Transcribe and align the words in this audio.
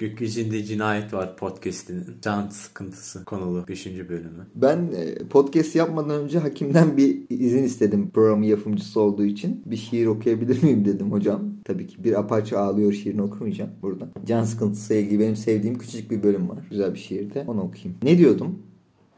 Gökyüzünde 0.00 0.64
Cinayet 0.64 1.12
Var 1.14 1.36
podcastinin 1.36 2.04
can 2.22 2.48
sıkıntısı 2.48 3.24
konulu 3.24 3.68
5. 3.68 3.86
bölümü. 3.86 4.46
Ben 4.54 4.92
e, 4.96 5.14
podcast 5.14 5.74
yapmadan 5.74 6.22
önce 6.22 6.38
hakimden 6.38 6.96
bir 6.96 7.18
izin 7.30 7.62
istedim 7.62 8.10
programın 8.14 8.42
yapımcısı 8.42 9.00
olduğu 9.00 9.24
için. 9.24 9.62
Bir 9.66 9.76
şiir 9.76 10.06
okuyabilir 10.06 10.62
miyim 10.62 10.84
dedim 10.84 11.12
hocam. 11.12 11.42
Tabii 11.64 11.86
ki 11.86 12.04
bir 12.04 12.20
apaçı 12.20 12.58
ağlıyor 12.58 12.92
şiirini 12.92 13.22
okumayacağım 13.22 13.70
burada. 13.82 14.08
Can 14.26 14.44
sıkıntısı 14.44 14.94
ilgili 14.94 15.20
benim 15.20 15.36
sevdiğim 15.36 15.78
küçücük 15.78 16.10
bir 16.10 16.22
bölüm 16.22 16.48
var. 16.48 16.66
Güzel 16.70 16.94
bir 16.94 16.98
şiirde. 16.98 17.44
Onu 17.46 17.60
okuyayım. 17.60 17.98
Ne 18.02 18.18
diyordum? 18.18 18.58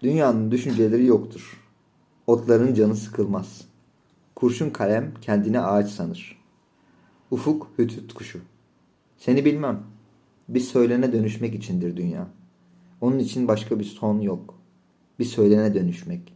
Dünyanın 0.02 0.50
düşünceleri 0.50 1.06
yoktur. 1.06 1.60
Otların 2.26 2.74
canı 2.74 2.96
sıkılmaz. 2.96 3.64
Kurşun 4.36 4.70
kalem 4.70 5.14
kendine 5.20 5.60
ağaç 5.60 5.90
sanır. 5.90 6.38
Ufuk 7.30 7.70
hütüt 7.78 8.14
kuşu. 8.14 8.38
Seni 9.18 9.44
bilmem. 9.44 9.92
Bir 10.48 10.60
söylene 10.60 11.12
dönüşmek 11.12 11.54
içindir 11.54 11.96
dünya. 11.96 12.28
Onun 13.00 13.18
için 13.18 13.48
başka 13.48 13.78
bir 13.78 13.84
son 13.84 14.20
yok. 14.20 14.58
Bir 15.18 15.24
söylene 15.24 15.74
dönüşmek. 15.74 16.34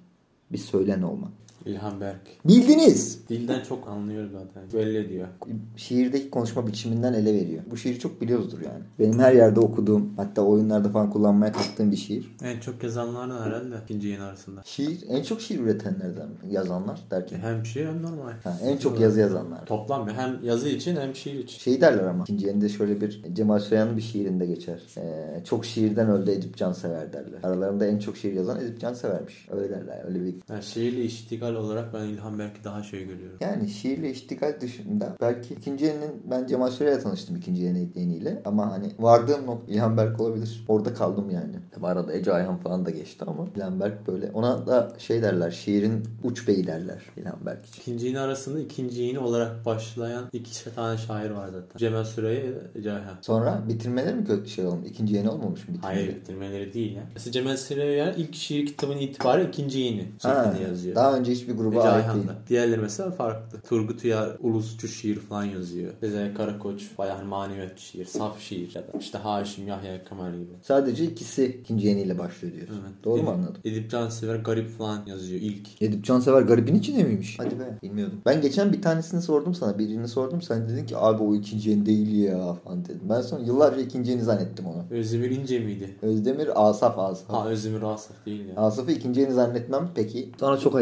Bir 0.52 0.58
söylen 0.58 1.02
olmak. 1.02 1.32
İlhan 1.66 2.00
Berk. 2.00 2.20
Bildiniz. 2.44 3.28
Dilden 3.28 3.62
çok 3.62 3.88
anlıyor 3.88 4.28
zaten. 4.32 4.62
Böyle 4.72 5.08
diyor. 5.08 5.28
Şiirdeki 5.76 6.30
konuşma 6.30 6.66
biçiminden 6.66 7.12
ele 7.12 7.34
veriyor. 7.34 7.62
Bu 7.70 7.76
şiiri 7.76 7.98
çok 7.98 8.20
biliyoruzdur 8.20 8.60
yani. 8.60 8.84
Benim 8.98 9.18
her 9.18 9.32
yerde 9.32 9.60
okuduğum 9.60 10.12
hatta 10.16 10.42
oyunlarda 10.42 10.88
falan 10.88 11.10
kullanmaya 11.10 11.52
kalktığım 11.52 11.90
bir 11.92 11.96
şiir. 11.96 12.36
En 12.42 12.60
çok 12.60 12.82
yazanlardan 12.82 13.42
herhalde 13.46 13.74
ikinci 13.84 14.08
yayın 14.08 14.20
arasında. 14.22 14.60
Şiir 14.64 15.04
en 15.08 15.22
çok 15.22 15.40
şiir 15.40 15.60
üretenlerden 15.60 16.28
mi? 16.28 16.36
yazanlar 16.50 17.00
derken. 17.10 17.38
Hem 17.38 17.66
şiir 17.66 17.86
hem 17.86 18.02
normal. 18.02 18.32
Ha, 18.44 18.58
en 18.62 18.76
çok 18.76 19.00
yazı 19.00 19.20
yazanlar. 19.20 19.66
Toplam 19.66 20.08
hem 20.08 20.44
yazı 20.44 20.68
için 20.68 20.96
hem 20.96 21.14
şiir 21.14 21.34
için. 21.38 21.58
Şey 21.58 21.80
derler 21.80 22.04
ama 22.04 22.22
ikinci 22.24 22.46
yerinde 22.46 22.68
şöyle 22.68 23.00
bir 23.00 23.22
Cemal 23.34 23.58
Süreyya'nın 23.58 23.96
bir 23.96 24.02
şiirinde 24.02 24.46
geçer. 24.46 24.80
Ee, 24.96 25.44
çok 25.44 25.64
şiirden 25.64 26.08
öldü 26.10 26.30
Edip 26.30 26.56
Cansever 26.56 27.12
derler. 27.12 27.38
Aralarında 27.42 27.86
en 27.86 27.98
çok 27.98 28.16
şiir 28.16 28.32
yazan 28.32 28.60
Edip 28.60 28.80
Cansever'miş. 28.80 29.48
Öyle 29.50 29.70
derler. 29.70 30.04
Öyle 30.08 30.24
bir 30.24 30.34
Yani 30.50 30.62
şiirle 30.62 31.04
iştigal 31.04 31.55
olarak 31.56 31.94
ben 31.94 32.00
İlhan 32.04 32.38
Berk'i 32.38 32.64
daha 32.64 32.82
şey 32.82 33.00
görüyorum. 33.06 33.36
Yani 33.40 33.68
şiirle 33.68 34.10
iştigal 34.10 34.60
dışında 34.60 35.16
belki 35.20 35.54
ikinci 35.54 35.84
yeninin 35.84 36.22
ben 36.30 36.46
Cemal 36.46 36.70
Süreyya 36.70 36.98
tanıştım 37.00 37.36
ikinci 37.36 37.62
yeni 37.62 37.88
yeniyle 37.94 38.42
ama 38.44 38.70
hani 38.72 38.92
vardığım 38.98 39.46
nokta 39.46 39.72
İlhan 39.72 39.96
Berk 39.96 40.20
olabilir. 40.20 40.64
Orada 40.68 40.94
kaldım 40.94 41.30
yani. 41.30 41.54
Tabi 41.70 41.86
arada 41.86 42.12
Ece 42.12 42.32
Ayhan 42.32 42.56
falan 42.56 42.86
da 42.86 42.90
geçti 42.90 43.24
ama 43.28 43.46
İlhan 43.56 43.80
Berk 43.80 44.06
böyle 44.08 44.30
ona 44.34 44.66
da 44.66 44.92
şey 44.98 45.22
derler 45.22 45.50
şiirin 45.50 46.04
uç 46.24 46.48
beyi 46.48 46.66
derler 46.66 47.02
İlhan 47.16 47.46
Berk 47.46 47.66
için. 47.66 47.80
İkinci 47.82 48.06
yayın 48.06 48.18
arasında 48.18 48.60
ikinci 48.60 49.00
yayını 49.02 49.20
olarak 49.20 49.66
başlayan 49.66 50.24
iki 50.32 50.74
tane 50.74 50.98
şair 50.98 51.30
var 51.30 51.46
zaten. 51.48 51.78
Cemal 51.78 52.04
Süreyya 52.04 52.52
ve 52.76 52.82
Ceyhan. 52.82 53.16
Sonra 53.22 53.62
bitirmeleri 53.68 54.14
mi 54.14 54.24
kötü 54.24 54.48
şey 54.50 54.66
olmuş? 54.66 54.88
İkinci 54.88 55.14
yeni 55.14 55.28
olmamış 55.28 55.68
mı 55.68 55.74
bitirmeleri? 55.74 56.00
Hayır 56.00 56.16
bitirmeleri 56.16 56.72
değil 56.74 56.96
ya. 56.96 57.02
Mesela 57.14 57.32
Cemal 57.32 57.56
Süreyya 57.56 58.12
ilk 58.14 58.34
şiir 58.34 58.66
kitabının 58.66 58.98
itibariyle 58.98 59.48
ikinci 59.48 59.76
Ha, 60.22 60.44
şeklinde 60.44 60.68
yazıyor. 60.68 60.94
daha 60.94 61.16
önce 61.16 61.32
hiçbir 61.46 61.58
gruba 61.58 61.78
Ece 61.78 61.88
ait 61.88 62.14
değil. 62.14 62.26
Diğerleri 62.48 62.80
mesela 62.80 63.10
farklı. 63.10 63.60
Turgut 63.60 64.04
Uyar 64.04 64.36
ulusçu 64.40 64.88
şiir 64.88 65.16
falan 65.16 65.44
yazıyor. 65.44 65.92
Sezen 66.00 66.34
Karakoç 66.34 66.82
bayağı 66.98 67.24
maneviyat 67.24 67.78
şiir, 67.78 68.04
saf 68.04 68.40
şiir 68.40 68.74
ya 68.74 68.82
da 68.82 68.98
işte 69.00 69.18
Haşim 69.18 69.68
Yahya 69.68 70.04
Kemal 70.04 70.32
gibi. 70.32 70.50
Sadece 70.62 71.04
ikisi 71.04 71.46
ikinci 71.46 71.86
yeniyle 71.86 72.18
başlıyor 72.18 72.54
diyorsun. 72.54 72.80
Evet. 72.82 73.04
Doğru 73.04 73.22
mu 73.22 73.30
anladım? 73.30 73.56
Edip 73.64 73.90
Cansever 73.90 74.36
garip 74.36 74.70
falan 74.78 75.06
yazıyor 75.06 75.40
ilk. 75.40 75.82
Edip 75.82 76.04
Cansever 76.04 76.42
garibin 76.42 76.74
içinde 76.74 77.02
miymiş? 77.02 77.38
Hadi 77.38 77.58
be. 77.58 77.78
Bilmiyordum. 77.82 78.20
Ben 78.26 78.40
geçen 78.40 78.72
bir 78.72 78.82
tanesini 78.82 79.22
sordum 79.22 79.54
sana. 79.54 79.78
Birini 79.78 80.08
sordum. 80.08 80.42
Sen 80.42 80.68
dedin 80.68 80.86
ki 80.86 80.96
abi 80.96 81.22
o 81.22 81.34
ikinci 81.34 81.70
yeni 81.70 81.86
değil 81.86 82.22
ya 82.22 82.54
falan 82.54 82.84
dedim. 82.84 83.00
Ben 83.10 83.20
sonra 83.20 83.42
yıllarca 83.42 83.80
ikinci 83.80 84.10
yeni 84.10 84.22
zannettim 84.22 84.66
onu. 84.66 84.84
Özdemir 84.90 85.30
İnce 85.30 85.60
miydi? 85.60 85.96
Özdemir 86.02 86.68
Asaf 86.68 86.98
Asaf. 86.98 87.28
Ha 87.30 87.48
Özdemir 87.48 87.82
Asaf 87.82 88.26
değil 88.26 88.48
ya. 88.48 88.54
Asaf'ı 88.56 88.92
ikinci 88.92 89.20
yeni 89.20 89.32
zannetmem 89.32 89.88
peki. 89.94 90.30
Sonra 90.40 90.58
çok 90.58 90.74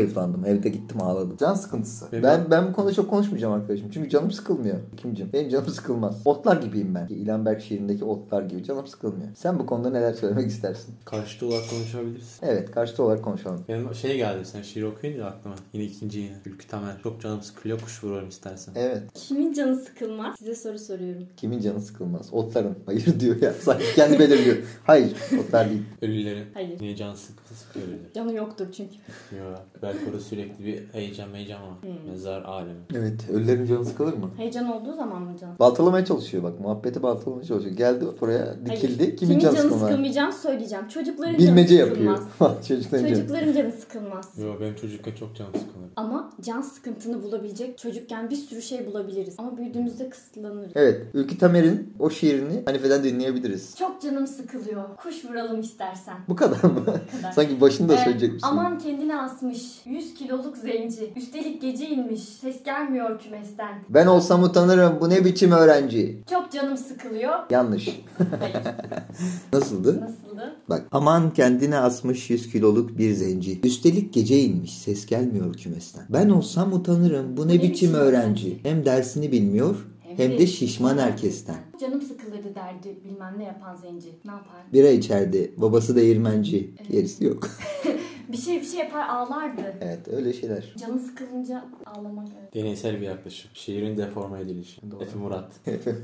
Evde 0.44 0.68
gittim 0.68 1.02
ağladım. 1.02 1.36
Can 1.40 1.54
sıkıntısı. 1.54 2.06
Benim- 2.12 2.22
Ben 2.24 2.50
ben 2.50 2.68
bu 2.68 2.72
konuda 2.72 2.92
çok 2.92 3.10
konuşmayacağım 3.10 3.54
arkadaşım. 3.54 3.90
Çünkü 3.90 4.08
canım 4.10 4.30
sıkılmıyor. 4.30 4.76
Kimcim? 4.96 5.30
Benim 5.32 5.48
canım 5.50 5.68
sıkılmaz. 5.68 6.20
Otlar 6.24 6.56
gibiyim 6.62 6.94
ben. 6.94 7.06
İlhan 7.08 7.46
Berk 7.46 7.62
şiirindeki 7.62 8.04
otlar 8.04 8.42
gibi 8.42 8.64
canım 8.64 8.86
sıkılmıyor. 8.86 9.28
Sen 9.36 9.58
bu 9.58 9.66
konuda 9.66 9.90
neler 9.90 10.12
söylemek 10.12 10.46
istersin? 10.46 10.94
Karşıtı 11.04 11.46
olarak 11.46 11.70
konuşabiliriz. 11.70 12.38
Evet 12.42 12.70
karşıtı 12.70 13.02
olarak 13.02 13.24
konuşalım. 13.24 13.60
Benim 13.68 13.94
şey 13.94 14.16
geldi 14.16 14.44
sen 14.44 14.62
şiir 14.62 14.82
okuyunca 14.82 15.24
aklıma. 15.26 15.54
Yine 15.72 15.84
ikinci 15.84 16.18
yine. 16.20 16.36
Ülkü 16.46 16.66
Tamer. 16.68 17.00
Çok 17.02 17.20
canım 17.20 17.42
sıkılıyor 17.42 17.80
kuş 17.80 18.04
vuruyorum 18.04 18.28
istersen. 18.28 18.72
Evet. 18.76 19.02
Kimin 19.14 19.52
canı 19.52 19.76
sıkılmaz? 19.76 20.36
Size 20.38 20.54
soru 20.54 20.78
soruyorum. 20.78 21.22
Kimin 21.36 21.60
canı 21.60 21.80
sıkılmaz? 21.80 22.28
Otların. 22.32 22.74
Hayır 22.86 23.06
diyor 23.20 23.42
ya. 23.42 23.52
Sanki 23.52 23.84
kendi 23.96 24.18
belirliyor. 24.18 24.56
Hayır. 24.84 25.12
Otlar 25.40 25.70
değil. 25.70 25.82
Ölülerin. 26.02 26.44
Hayır. 26.54 26.80
Niye 26.80 26.96
can 26.96 27.14
sıkı 27.14 27.54
sıkıyor 27.54 27.86
ölüleri? 27.86 28.12
Canı 28.14 28.34
yoktur 28.34 28.66
çünkü. 28.76 28.94
Yok. 29.38 29.60
Belki 29.82 29.98
orada 30.06 30.20
sürekli 30.34 30.64
bir 30.64 30.82
heyecan 30.92 31.34
heyecan 31.34 31.62
var. 31.62 31.82
Hmm. 31.82 32.10
Mezar 32.10 32.42
alemi. 32.42 32.78
Evet. 32.94 33.30
Ölülerin 33.32 33.66
canı 33.66 33.84
sıkılır 33.84 34.12
mı? 34.12 34.30
Heyecan 34.36 34.72
olduğu 34.72 34.96
zaman 34.96 35.22
mı 35.22 35.36
can? 35.40 35.58
Baltalamaya 35.58 36.04
çalışıyor 36.04 36.42
bak. 36.42 36.60
Muhabbeti 36.60 37.02
baltalamaya 37.02 37.44
çalışıyor. 37.44 37.76
Geldi 37.76 38.04
oraya 38.20 38.54
dikildi. 38.66 38.98
Hayır. 39.04 39.16
Kimin, 39.16 39.38
canı 39.38 39.56
sıkılmaz? 39.56 39.80
sıkılmayacağını 39.80 40.32
söyleyeceğim. 40.32 40.88
Çocukların 40.88 41.38
Bilmece 41.38 41.76
canı 41.76 41.88
yapıyor. 41.88 42.16
sıkılmaz. 42.16 42.66
Çocukların 42.68 43.04
canı. 43.06 43.16
Çocukların 43.16 43.52
canı 43.52 43.72
sıkılmaz. 43.72 44.38
Yok 44.38 44.60
benim 44.60 44.74
çocukken 44.74 45.12
çok 45.14 45.36
canım 45.36 45.52
sıkılır. 45.52 45.88
Ama 45.96 46.30
can 46.40 46.60
sıkıntını 46.60 47.22
bulabilecek 47.22 47.78
çocukken 47.78 48.30
bir 48.30 48.36
sürü 48.36 48.62
şey 48.62 48.86
bulabiliriz. 48.86 49.34
Ama 49.38 49.56
büyüdüğümüzde 49.56 50.08
kısıtlanırız. 50.10 50.72
Evet. 50.74 51.02
Ülkü 51.14 51.38
Tamer'in 51.38 51.94
o 51.98 52.10
şiirini 52.10 52.62
Hanife'den 52.66 53.04
dinleyebiliriz. 53.04 53.76
Çok 53.78 54.02
canım 54.02 54.26
sıkılıyor. 54.26 54.96
Kuş 54.96 55.24
vuralım 55.24 55.60
istersen. 55.60 56.16
Bu 56.28 56.36
kadar 56.36 56.62
mı? 56.64 56.84
kadar. 56.84 57.32
Sanki 57.34 57.60
başında 57.60 57.94
Ee, 57.94 58.04
söyleyecekmişsin. 58.04 58.48
aman 58.48 58.78
kendini 58.78 59.16
asmış. 59.16 59.62
100 59.86 60.14
kiloluk 60.26 60.56
zenci. 60.56 61.12
Üstelik 61.16 61.62
gece 61.62 61.88
inmiş. 61.88 62.20
Ses 62.20 62.62
gelmiyor 62.62 63.20
kümesten. 63.20 63.84
Ben 63.88 64.06
olsam 64.06 64.42
utanırım. 64.42 65.00
Bu 65.00 65.10
ne 65.10 65.24
biçim 65.24 65.52
öğrenci? 65.52 66.22
Çok 66.30 66.52
canım 66.52 66.76
sıkılıyor. 66.76 67.32
Yanlış. 67.50 68.00
Hayır. 68.40 68.56
Nasıldı? 69.52 70.00
Nasıldı? 70.00 70.56
Bak. 70.68 70.86
Aman 70.92 71.32
kendine 71.32 71.78
asmış 71.78 72.30
100 72.30 72.52
kiloluk 72.52 72.98
bir 72.98 73.12
zenci. 73.12 73.60
Üstelik 73.64 74.14
gece 74.14 74.38
inmiş. 74.38 74.78
Ses 74.78 75.06
gelmiyor 75.06 75.54
kümesten. 75.54 76.04
Ben 76.08 76.28
olsam 76.28 76.72
utanırım. 76.72 77.36
Bu 77.36 77.48
ne, 77.48 77.62
biçim 77.62 77.94
öğrenci? 77.94 78.58
Hem 78.62 78.84
dersini 78.84 79.32
bilmiyor 79.32 79.76
hem 80.16 80.38
de 80.38 80.46
şişman 80.46 80.98
herkesten. 80.98 81.56
Canım 81.80 82.02
sıkılırdı 82.02 82.54
derdi 82.54 82.98
bilmem 83.04 83.34
ne 83.38 83.44
yapan 83.44 83.76
zenci. 83.76 84.08
Ne 84.24 84.30
yapar? 84.30 84.72
Bira 84.72 84.88
içerdi. 84.88 85.54
Babası 85.56 85.96
değirmenci. 85.96 86.70
Gerisi 86.90 87.24
yok. 87.24 87.48
Bir 88.32 88.36
şey 88.36 88.60
bir 88.60 88.64
şey 88.66 88.78
yapar 88.80 89.08
ağlardı. 89.08 89.60
evet 89.80 90.08
öyle 90.08 90.32
şeyler. 90.32 90.74
Canı 90.76 90.98
sıkılınca 91.00 91.64
ağlamak 91.86 92.28
evet. 92.40 92.54
Deneysel 92.54 92.96
bir 93.00 93.06
yaklaşım. 93.06 93.50
Şiirin 93.54 93.96
deforme 93.96 94.40
edilişi. 94.40 94.90
Doğru. 94.90 95.02
Efe 95.02 95.18
Murat. 95.18 95.52
Efe, 95.66 95.94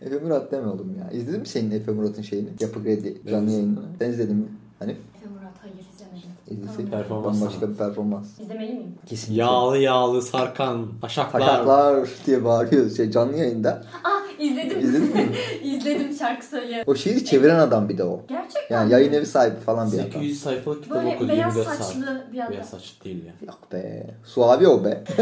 Efe 0.00 0.18
Murat 0.18 0.52
deme 0.52 0.68
oğlum 0.68 0.94
ya. 0.98 1.10
İzledin 1.10 1.40
mi 1.40 1.46
senin 1.46 1.70
Efe 1.70 1.92
Murat'ın 1.92 2.22
şeyini? 2.22 2.48
Yapı 2.60 2.82
Kredi 2.82 3.20
canlı 3.30 3.50
yayını. 3.50 3.78
Sen 3.98 4.10
izledin 4.10 4.36
mi? 4.36 4.44
Hani 4.78 4.90
Efe 4.90 5.26
Murat 5.34 5.52
hayır 5.62 5.74
izlemedim. 5.94 6.30
izleseydin 6.50 6.90
Tamam. 6.90 7.02
Performans 7.02 7.40
bambaşka 7.40 7.70
bir 7.70 7.74
performans. 7.76 8.40
İzlemeli 8.40 8.72
miyim? 8.74 8.94
Kesinlikle. 9.06 9.42
Yağlı 9.42 9.78
yağlı 9.78 10.22
sarkan 10.22 10.86
taşaklar. 11.00 11.40
Taşaklar 11.40 12.08
diye 12.26 12.44
bağırıyor 12.44 12.90
şey 12.90 13.10
canlı 13.10 13.36
yayında. 13.36 13.82
Ah 14.04 14.19
izledim. 14.40 14.78
İzledin 14.80 15.14
mi? 15.14 15.26
izledim 15.62 16.12
şarkı 16.18 16.46
söylüyor. 16.46 16.82
O 16.86 16.94
şiiri 16.94 17.24
çeviren 17.24 17.58
adam 17.58 17.88
bir 17.88 17.98
de 17.98 18.04
o. 18.04 18.20
Gerçekten 18.28 18.76
Yani 18.76 18.86
mi? 18.86 18.92
yayın 18.92 19.12
evi 19.12 19.26
sahibi 19.26 19.56
falan 19.56 19.92
bir 19.92 19.98
adam. 19.98 20.04
800 20.12 20.40
sayfalık 20.40 20.82
kitap 20.82 20.98
Böyle 21.04 21.14
okudu 21.16 21.28
beyaz 21.28 21.56
24 21.56 21.66
saat. 21.78 21.86
saçlı 21.88 22.24
bir 22.32 22.38
adam. 22.40 22.52
Beyaz 22.52 22.68
saçlı 22.70 23.04
değil 23.04 23.24
ya. 23.24 23.32
Yok 23.46 23.72
be. 23.72 24.06
Suavi 24.24 24.68
o 24.68 24.84
be. 24.84 25.04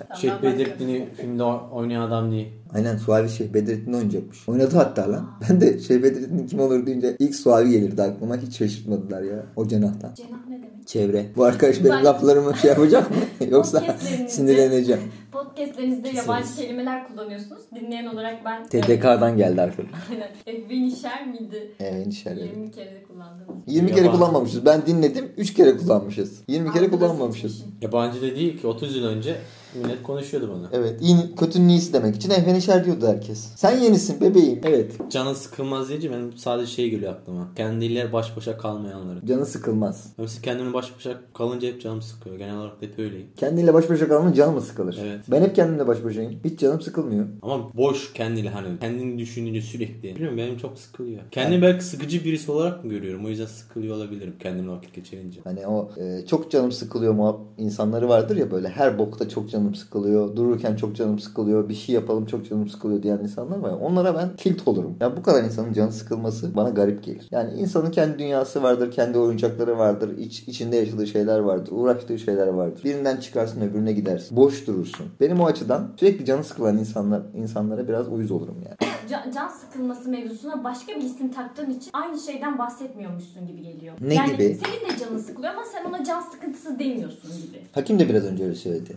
Tamam, 0.00 0.20
Şeyh 0.20 0.42
Bedrettin'i 0.42 1.08
filmde 1.16 1.42
o- 1.42 1.68
oynayan 1.72 2.02
adam 2.02 2.30
değil. 2.32 2.48
Aynen 2.74 2.96
Suavi 2.96 3.28
Şeyh 3.28 3.54
Bedrettin 3.54 3.92
oynayacakmış. 3.92 4.48
Oynadı 4.48 4.76
hatta 4.76 5.12
lan. 5.12 5.30
Ben 5.50 5.60
de 5.60 5.78
Şeyh 5.78 6.02
Bedrettin 6.02 6.46
kim 6.46 6.60
olur 6.60 6.86
deyince 6.86 7.16
ilk 7.18 7.34
Suavi 7.34 7.70
gelirdi 7.70 8.02
aklıma. 8.02 8.36
Hiç 8.36 8.58
şaşırtmadılar 8.58 9.22
ya. 9.22 9.46
O 9.56 9.68
cenahtan. 9.68 10.14
Cenah 10.14 10.46
ne 10.48 10.56
demek? 10.56 10.75
Çevre. 10.86 11.26
Bu 11.36 11.44
arkadaş 11.44 11.80
benim 11.80 11.90
Ben- 11.90 12.04
laflarımı 12.04 12.56
şey 12.56 12.70
yapacak 12.70 13.10
mı? 13.10 13.16
Yoksa 13.50 13.96
sinirleneceğim. 14.28 15.02
Podcastlerinizde 15.32 16.08
yabancı 16.08 16.56
kelimeler 16.56 17.08
kullanıyorsunuz. 17.08 17.60
Dinleyen 17.74 18.06
olarak 18.06 18.44
ben... 18.44 18.66
TDK'dan 18.66 19.36
geldi 19.36 19.62
arkadaş. 19.62 19.90
Aynen. 20.10 20.28
Ehvenişer 20.46 21.26
miydi? 21.26 21.72
Evet 21.80 22.06
inşallah. 22.06 22.36
20 22.36 22.70
kere 22.70 22.94
de 22.94 23.02
kullandım. 23.02 23.46
20 23.66 23.94
kere 23.94 24.06
kullanmamışız. 24.06 24.66
Ben 24.66 24.86
dinledim 24.86 25.32
3 25.36 25.54
kere 25.54 25.76
kullanmışız. 25.76 26.42
20 26.48 26.72
kere 26.72 26.90
kullanmamışız. 26.90 27.64
Yabancı 27.82 28.22
da 28.22 28.36
değil 28.36 28.60
ki 28.60 28.66
30 28.66 28.96
yıl 28.96 29.04
önce 29.04 29.36
millet 29.74 30.02
konuşuyordu 30.02 30.50
bunu. 30.54 30.68
Evet. 30.72 31.02
iyi, 31.02 31.16
kötünün 31.36 31.68
iyisi 31.68 31.92
demek 31.92 32.16
için 32.16 32.30
ehvenişer 32.30 32.84
diyordu 32.84 33.06
herkes. 33.06 33.48
Sen 33.56 33.78
yenisin 33.78 34.20
bebeğim. 34.20 34.60
Evet. 34.64 34.92
Canı 35.10 35.34
sıkılmaz 35.34 35.88
deyince 35.88 36.10
benim 36.10 36.32
sadece 36.36 36.72
şey 36.72 36.90
geliyor 36.90 37.12
aklıma. 37.12 37.48
Kendiyle 37.56 38.12
baş 38.12 38.36
başa 38.36 38.58
kalmayanları. 38.58 39.26
Canı 39.26 39.46
sıkılmaz. 39.46 40.12
Mesela 40.18 40.42
kendimle 40.42 40.74
baş 40.74 40.96
başa 40.96 41.20
kalınca 41.34 41.68
hep 41.68 41.82
canım 41.82 42.02
sıkıyor. 42.02 42.36
Genel 42.36 42.56
olarak 42.56 42.72
hep 42.80 42.98
öyleyim. 42.98 43.26
Kendiyle 43.36 43.74
baş 43.74 43.90
başa 43.90 44.08
kalmanın 44.08 44.32
canı 44.32 44.52
mı 44.52 44.60
sıkılır? 44.60 44.98
Evet. 45.02 45.20
Ben 45.30 45.42
hep 45.42 45.56
kendimle 45.56 45.86
baş 45.86 46.04
başayım. 46.04 46.40
Hiç 46.44 46.60
canım 46.60 46.80
sıkılmıyor. 46.80 47.26
Ama 47.42 47.74
boş 47.74 48.12
kendiyle 48.12 48.48
hani 48.50 48.78
kendini 48.80 49.18
düşününce 49.18 49.62
sürekli. 49.62 50.14
Bilmiyorum 50.14 50.38
benim 50.38 50.56
çok 50.58 50.78
sıkılıyor. 50.78 51.20
Kendimi 51.30 51.62
belki 51.62 51.84
sıkıcı 51.84 52.24
birisi 52.24 52.50
olarak 52.50 52.84
mı 52.84 52.90
görüyorum? 52.90 53.26
O 53.26 53.28
yüzden 53.28 53.46
sıkılıyor 53.46 53.96
olabilirim 53.96 54.34
kendimle 54.40 54.70
vakit 54.70 54.94
geçirince. 54.94 55.40
Hani 55.44 55.66
o 55.66 55.90
e, 55.96 56.26
çok 56.26 56.50
canım 56.50 56.72
sıkılıyor 56.72 57.12
mu 57.14 57.46
insanları 57.58 58.08
vardır 58.08 58.36
ya 58.36 58.50
böyle 58.50 58.68
her 58.68 58.98
bokta 58.98 59.28
çok 59.28 59.50
canım 59.50 59.65
sıkılıyor. 59.74 60.36
Dururken 60.36 60.76
çok 60.76 60.96
canım 60.96 61.18
sıkılıyor. 61.18 61.68
Bir 61.68 61.74
şey 61.74 61.94
yapalım 61.94 62.26
çok 62.26 62.48
canım 62.48 62.68
sıkılıyor 62.68 63.02
diyen 63.02 63.18
insanlar 63.18 63.58
var. 63.58 63.70
Onlara 63.70 64.14
ben 64.14 64.36
tilt 64.36 64.68
olurum. 64.68 64.96
Ya 65.00 65.16
bu 65.16 65.22
kadar 65.22 65.44
insanın 65.44 65.72
canı 65.72 65.92
sıkılması 65.92 66.56
bana 66.56 66.68
garip 66.68 67.02
gelir. 67.04 67.28
Yani 67.30 67.60
insanın 67.60 67.90
kendi 67.90 68.18
dünyası 68.18 68.62
vardır, 68.62 68.90
kendi 68.90 69.18
oyuncakları 69.18 69.78
vardır, 69.78 70.18
iç, 70.18 70.48
içinde 70.48 70.76
yaşadığı 70.76 71.06
şeyler 71.06 71.38
vardır, 71.38 71.72
uğraştığı 71.72 72.18
şeyler 72.18 72.46
vardır. 72.46 72.80
Birinden 72.84 73.16
çıkarsın 73.16 73.60
öbürüne 73.60 73.92
gidersin. 73.92 74.36
Boş 74.36 74.66
durursun. 74.66 75.06
Benim 75.20 75.40
o 75.40 75.46
açıdan 75.46 75.92
sürekli 75.96 76.24
canı 76.24 76.44
sıkılan 76.44 76.78
insanlar 76.78 77.22
insanlara 77.34 77.88
biraz 77.88 78.08
uyuz 78.08 78.30
olurum 78.30 78.56
yani. 78.64 78.76
Can, 79.10 79.30
can 79.30 79.48
sıkılması 79.48 80.08
mevzusuna 80.08 80.64
başka 80.64 80.92
bir 80.92 81.02
isim 81.02 81.32
taktığın 81.32 81.70
için 81.70 81.90
aynı 81.92 82.18
şeyden 82.18 82.58
bahsetmiyormuşsun 82.58 83.46
gibi 83.46 83.62
geliyor. 83.62 83.94
Ne 84.00 84.14
yani 84.14 84.32
gibi? 84.32 84.58
senin 84.64 84.92
de 84.92 84.98
canın 85.04 85.18
sıkılıyor 85.18 85.52
ama 85.52 85.62
sen 85.64 85.84
ona 85.84 86.04
can 86.04 86.20
sıkıntısı 86.20 86.78
demiyorsun 86.78 87.30
gibi. 87.46 87.62
Hakim 87.72 87.98
de 87.98 88.08
biraz 88.08 88.24
önce 88.24 88.44
öyle 88.44 88.54
söyledi. 88.54 88.96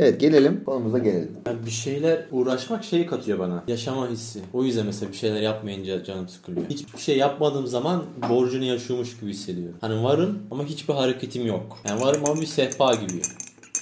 Evet 0.00 0.20
gelelim 0.20 0.64
konumuza 0.64 0.98
gelelim. 0.98 1.30
Yani 1.46 1.66
bir 1.66 1.70
şeyler 1.70 2.26
uğraşmak 2.30 2.84
şey 2.84 3.06
katıyor 3.06 3.38
bana. 3.38 3.64
Yaşama 3.68 4.08
hissi. 4.08 4.40
O 4.52 4.64
yüzden 4.64 4.86
mesela 4.86 5.12
bir 5.12 5.16
şeyler 5.16 5.40
yapmayınca 5.40 6.04
canım 6.04 6.28
sıkılıyor. 6.28 6.66
Hiçbir 6.70 6.98
şey 6.98 7.16
yapmadığım 7.16 7.66
zaman 7.66 8.04
borcunu 8.28 8.64
yaşıyormuş 8.64 9.20
gibi 9.20 9.30
hissediyorum. 9.30 9.76
Hani 9.80 10.04
varım 10.04 10.38
ama 10.50 10.64
hiçbir 10.64 10.94
hareketim 10.94 11.46
yok. 11.46 11.78
Yani 11.88 12.00
varım 12.00 12.22
ama 12.26 12.40
bir 12.40 12.46
sehpa 12.46 12.94
gibi. 12.94 13.22